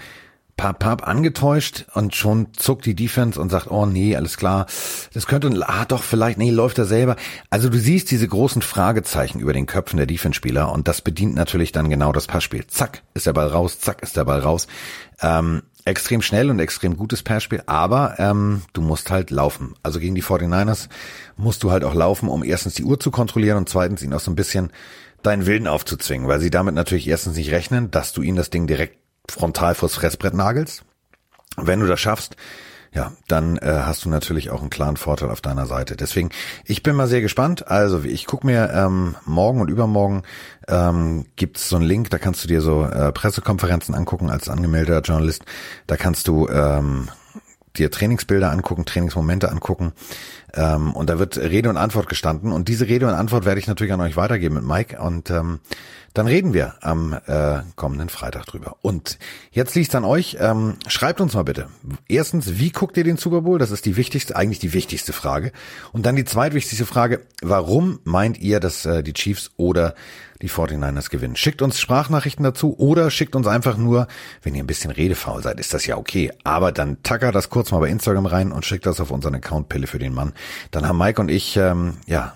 Pap 0.57 0.79
Pap 0.79 1.09
angetäuscht 1.09 1.87
und 1.95 2.15
schon 2.15 2.55
zuckt 2.55 2.87
die 2.87 2.95
Defense 2.95 3.41
und 3.41 3.51
sagt, 3.51 3.71
oh 3.71 3.87
nee, 3.87 4.15
alles 4.15 4.37
klar, 4.37 4.67
das 5.13 5.27
könnte, 5.27 5.51
ah 5.69 5.85
doch, 5.85 6.03
vielleicht, 6.03 6.39
nee, 6.39 6.51
läuft 6.51 6.79
er 6.79 6.85
selber. 6.85 7.17
Also 7.51 7.69
du 7.69 7.79
siehst 7.79 8.11
diese 8.13 8.29
großen 8.29 8.63
Fragezeichen 8.63 9.41
über 9.41 9.53
den 9.53 9.67
Köpfen 9.67 9.97
der 9.97 10.07
Defense-Spieler 10.07 10.71
und 10.71 10.87
das 10.87 11.01
bedient 11.01 11.35
natürlich 11.35 11.73
dann 11.73 11.91
genau 11.91 12.13
das 12.13 12.29
Passspiel. 12.29 12.67
Zack, 12.69 13.03
ist 13.15 13.27
der 13.27 13.33
Ball 13.33 13.49
raus, 13.49 13.81
zack, 13.81 14.03
ist 14.03 14.17
der 14.17 14.25
Ball 14.25 14.41
raus. 14.41 14.69
Ähm, 15.21 15.63
extrem 15.85 16.23
schnell 16.23 16.51
und 16.51 16.61
extrem 16.61 16.97
gutes 16.97 17.23
Passspiel, 17.23 17.63
aber 17.67 18.15
ähm, 18.19 18.63
du 18.73 18.81
musst 18.81 19.11
halt 19.11 19.31
laufen. 19.31 19.75
Also 19.83 20.01
gegen 20.01 20.15
die 20.15 20.23
49ers 20.23 20.89
musst 21.37 21.63
du 21.63 21.71
halt 21.71 21.85
auch 21.85 21.95
laufen, 21.95 22.29
um 22.29 22.43
erstens 22.43 22.75
die 22.75 22.85
Uhr 22.85 22.99
zu 22.99 23.11
kontrollieren 23.11 23.59
und 23.59 23.69
zweitens 23.69 24.03
ihnen 24.03 24.15
auch 24.15 24.21
so 24.21 24.31
ein 24.31 24.37
bisschen 24.37 24.73
deinen 25.23 25.47
Willen 25.47 25.67
aufzuzwingen, 25.67 26.29
weil 26.29 26.41
sie 26.41 26.51
damit 26.51 26.75
natürlich 26.75 27.09
erstens 27.09 27.37
nicht 27.37 27.51
rechnen, 27.51 27.91
dass 27.91 28.13
du 28.13 28.23
ihnen 28.23 28.37
das 28.37 28.51
Ding 28.51 28.67
direkt 28.67 28.99
frontal 29.29 29.75
vors 29.75 29.95
Fressbrett 29.95 30.35
nagelst. 30.35 30.85
Wenn 31.57 31.81
du 31.81 31.87
das 31.87 32.01
schaffst, 32.01 32.37
ja, 32.95 33.13
dann 33.27 33.57
äh, 33.59 33.83
hast 33.85 34.05
du 34.05 34.09
natürlich 34.09 34.51
auch 34.51 34.61
einen 34.61 34.71
klaren 34.71 34.97
Vorteil 34.97 35.31
auf 35.31 35.41
deiner 35.41 35.67
Seite. 35.67 35.97
Deswegen, 35.97 36.31
ich 36.65 36.85
bin 36.85 36.95
mal 36.95 37.09
sehr 37.09 37.21
gespannt. 37.21 37.67
Also 37.67 38.01
ich 38.05 38.25
guck 38.25 38.45
mir 38.45 38.71
ähm, 38.73 39.17
morgen 39.27 39.61
und 39.61 39.69
übermorgen 39.69 40.23
ähm, 40.69 41.27
gibt 41.35 41.59
so 41.59 41.75
einen 41.75 41.85
Link, 41.85 42.11
da 42.11 42.19
kannst 42.19 42.45
du 42.45 42.49
dir 42.49 42.61
so 42.61 42.85
äh, 42.85 43.11
Pressekonferenzen 43.11 43.97
angucken 43.97 44.31
als 44.31 44.49
angemeldeter 44.49 45.01
Journalist. 45.01 45.45
Da 45.89 45.97
kannst 45.97 46.29
du 46.29 46.49
ähm, 46.49 47.09
dir 47.77 47.91
Trainingsbilder 47.91 48.53
angucken, 48.53 48.85
Trainingsmomente 48.85 49.51
angucken. 49.51 49.93
Ähm, 50.55 50.93
und 50.93 51.11
da 51.11 51.19
wird 51.19 51.37
Rede 51.37 51.69
und 51.69 51.77
Antwort 51.77 52.09
gestanden. 52.09 52.53
Und 52.53 52.69
diese 52.69 52.87
Rede 52.87 53.07
und 53.07 53.15
Antwort 53.15 53.45
werde 53.45 53.61
ich 53.61 53.67
natürlich 53.67 53.93
an 53.93 54.01
euch 54.01 54.17
weitergeben 54.17 54.55
mit 54.55 54.65
Mike. 54.65 55.01
Und 55.01 55.31
ähm, 55.31 55.61
dann 56.15 56.29
reden 56.29 56.55
wir 56.55 56.75
am 56.81 57.13
äh, 57.27 57.63
kommenden 57.75 58.09
Freitag 58.09 58.47
drüber. 58.47 58.77
Und 58.83 59.19
jetzt 59.51 59.75
liegt 59.75 59.93
an 59.97 60.05
euch. 60.05 60.37
Ähm, 60.39 60.75
schreibt 60.87 61.21
uns 61.21 61.35
mal 61.35 61.43
bitte. 61.43 61.67
Erstens, 62.09 62.59
wie 62.59 62.71
guckt 62.71 62.97
ihr 62.97 63.03
den 63.03 63.17
Super 63.17 63.43
Bowl? 63.43 63.59
Das 63.59 63.73
ist 63.73 63.85
die 63.85 63.97
wichtigste, 63.97 64.37
eigentlich 64.37 64.61
die 64.61 64.73
wichtigste 64.73 65.13
Frage. 65.13 65.51
Und 65.93 66.07
dann 66.07 66.15
die 66.15 66.25
zweitwichtigste 66.25 66.87
Frage, 66.87 67.23
warum 67.43 67.99
meint 68.05 68.39
ihr, 68.39 68.61
dass 68.61 68.87
äh, 68.87 69.03
die 69.03 69.13
Chiefs 69.13 69.51
oder 69.57 69.97
die 70.41 70.49
49ers 70.49 71.11
gewinnen? 71.11 71.35
Schickt 71.35 71.63
uns 71.63 71.81
Sprachnachrichten 71.81 72.45
dazu 72.45 72.79
oder 72.79 73.11
schickt 73.11 73.35
uns 73.35 73.49
einfach 73.49 73.77
nur, 73.77 74.07
wenn 74.43 74.55
ihr 74.55 74.63
ein 74.63 74.69
bisschen 74.69 74.93
redefaul 74.93 75.43
seid, 75.43 75.59
ist 75.59 75.75
das 75.75 75.85
ja 75.85 75.97
okay. 75.97 76.31
Aber 76.45 76.71
dann 76.71 77.03
tacker 77.03 77.33
das 77.33 77.51
kurz 77.51 77.73
mal 77.73 77.81
bei 77.81 77.89
Instagram 77.89 78.27
rein 78.27 78.53
und 78.53 78.65
schickt 78.65 78.87
das 78.87 79.01
auf 79.01 79.11
unseren 79.11 79.35
Account 79.35 79.69
Pille 79.69 79.89
für 79.89 79.99
den 79.99 80.15
Mann. 80.15 80.33
Dann 80.71 80.89
haben 80.89 80.99
Mike 80.99 81.21
und 81.21 81.31
ich, 81.31 81.57
ähm, 81.57 81.95
ja, 82.07 82.35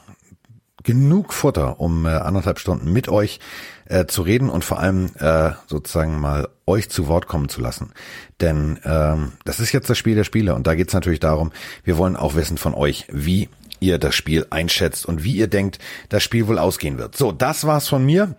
genug 0.84 1.32
Futter, 1.34 1.80
um 1.80 2.06
äh, 2.06 2.10
anderthalb 2.10 2.58
Stunden 2.58 2.92
mit 2.92 3.08
euch 3.08 3.40
äh, 3.86 4.06
zu 4.06 4.22
reden 4.22 4.48
und 4.48 4.64
vor 4.64 4.78
allem 4.78 5.10
äh, 5.18 5.50
sozusagen 5.66 6.18
mal 6.20 6.48
euch 6.66 6.88
zu 6.88 7.08
Wort 7.08 7.26
kommen 7.26 7.48
zu 7.48 7.60
lassen. 7.60 7.92
Denn 8.40 8.78
ähm, 8.84 9.32
das 9.44 9.60
ist 9.60 9.72
jetzt 9.72 9.90
das 9.90 9.98
Spiel 9.98 10.14
der 10.14 10.24
Spiele 10.24 10.54
und 10.54 10.66
da 10.66 10.74
geht 10.74 10.88
es 10.88 10.94
natürlich 10.94 11.20
darum, 11.20 11.52
wir 11.84 11.98
wollen 11.98 12.16
auch 12.16 12.36
wissen 12.36 12.58
von 12.58 12.74
euch, 12.74 13.06
wie 13.10 13.48
ihr 13.80 13.98
das 13.98 14.14
Spiel 14.14 14.46
einschätzt 14.50 15.06
und 15.06 15.24
wie 15.24 15.36
ihr 15.36 15.48
denkt, 15.48 15.78
das 16.08 16.22
Spiel 16.22 16.46
wohl 16.46 16.58
ausgehen 16.58 16.98
wird. 16.98 17.16
So, 17.16 17.32
das 17.32 17.64
war's 17.64 17.88
von 17.88 18.04
mir. 18.04 18.36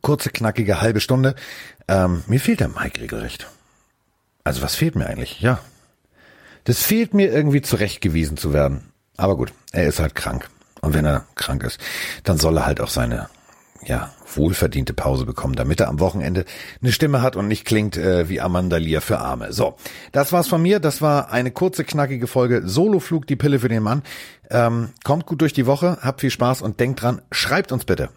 Kurze, 0.00 0.30
knackige 0.30 0.80
halbe 0.80 1.00
Stunde. 1.00 1.34
Ähm, 1.88 2.24
mir 2.26 2.40
fehlt 2.40 2.60
der 2.60 2.68
Mike 2.68 3.00
regelrecht. 3.00 3.48
Also 4.44 4.62
was 4.62 4.74
fehlt 4.74 4.94
mir 4.94 5.06
eigentlich? 5.06 5.40
Ja. 5.40 5.58
Das 6.64 6.82
fehlt 6.82 7.14
mir 7.14 7.32
irgendwie 7.32 7.62
zurechtgewiesen 7.62 8.36
zu 8.36 8.52
werden. 8.52 8.92
Aber 9.16 9.36
gut, 9.36 9.52
er 9.72 9.86
ist 9.86 10.00
halt 10.00 10.14
krank. 10.14 10.48
Und 10.80 10.94
wenn 10.94 11.04
er 11.04 11.24
krank 11.34 11.62
ist, 11.62 11.78
dann 12.24 12.38
soll 12.38 12.56
er 12.58 12.66
halt 12.66 12.80
auch 12.80 12.88
seine 12.88 13.28
ja, 13.86 14.12
wohlverdiente 14.34 14.92
Pause 14.92 15.24
bekommen, 15.26 15.54
damit 15.54 15.80
er 15.80 15.88
am 15.88 16.00
Wochenende 16.00 16.44
eine 16.82 16.92
Stimme 16.92 17.22
hat 17.22 17.36
und 17.36 17.48
nicht 17.48 17.64
klingt 17.64 17.96
äh, 17.96 18.28
wie 18.28 18.40
Amanda 18.40 18.78
Lear 18.78 19.00
für 19.00 19.18
Arme. 19.18 19.52
So, 19.52 19.76
das 20.12 20.32
war's 20.32 20.48
von 20.48 20.62
mir. 20.62 20.80
Das 20.80 21.02
war 21.02 21.30
eine 21.30 21.50
kurze, 21.50 21.84
knackige 21.84 22.26
Folge 22.26 22.62
Soloflug, 22.64 23.26
die 23.26 23.36
Pille 23.36 23.58
für 23.58 23.68
den 23.68 23.82
Mann. 23.82 24.02
Ähm, 24.50 24.90
kommt 25.04 25.26
gut 25.26 25.40
durch 25.40 25.52
die 25.52 25.66
Woche, 25.66 25.98
habt 26.00 26.20
viel 26.20 26.30
Spaß 26.30 26.62
und 26.62 26.80
denkt 26.80 27.02
dran, 27.02 27.22
schreibt 27.30 27.72
uns 27.72 27.84
bitte. 27.84 28.08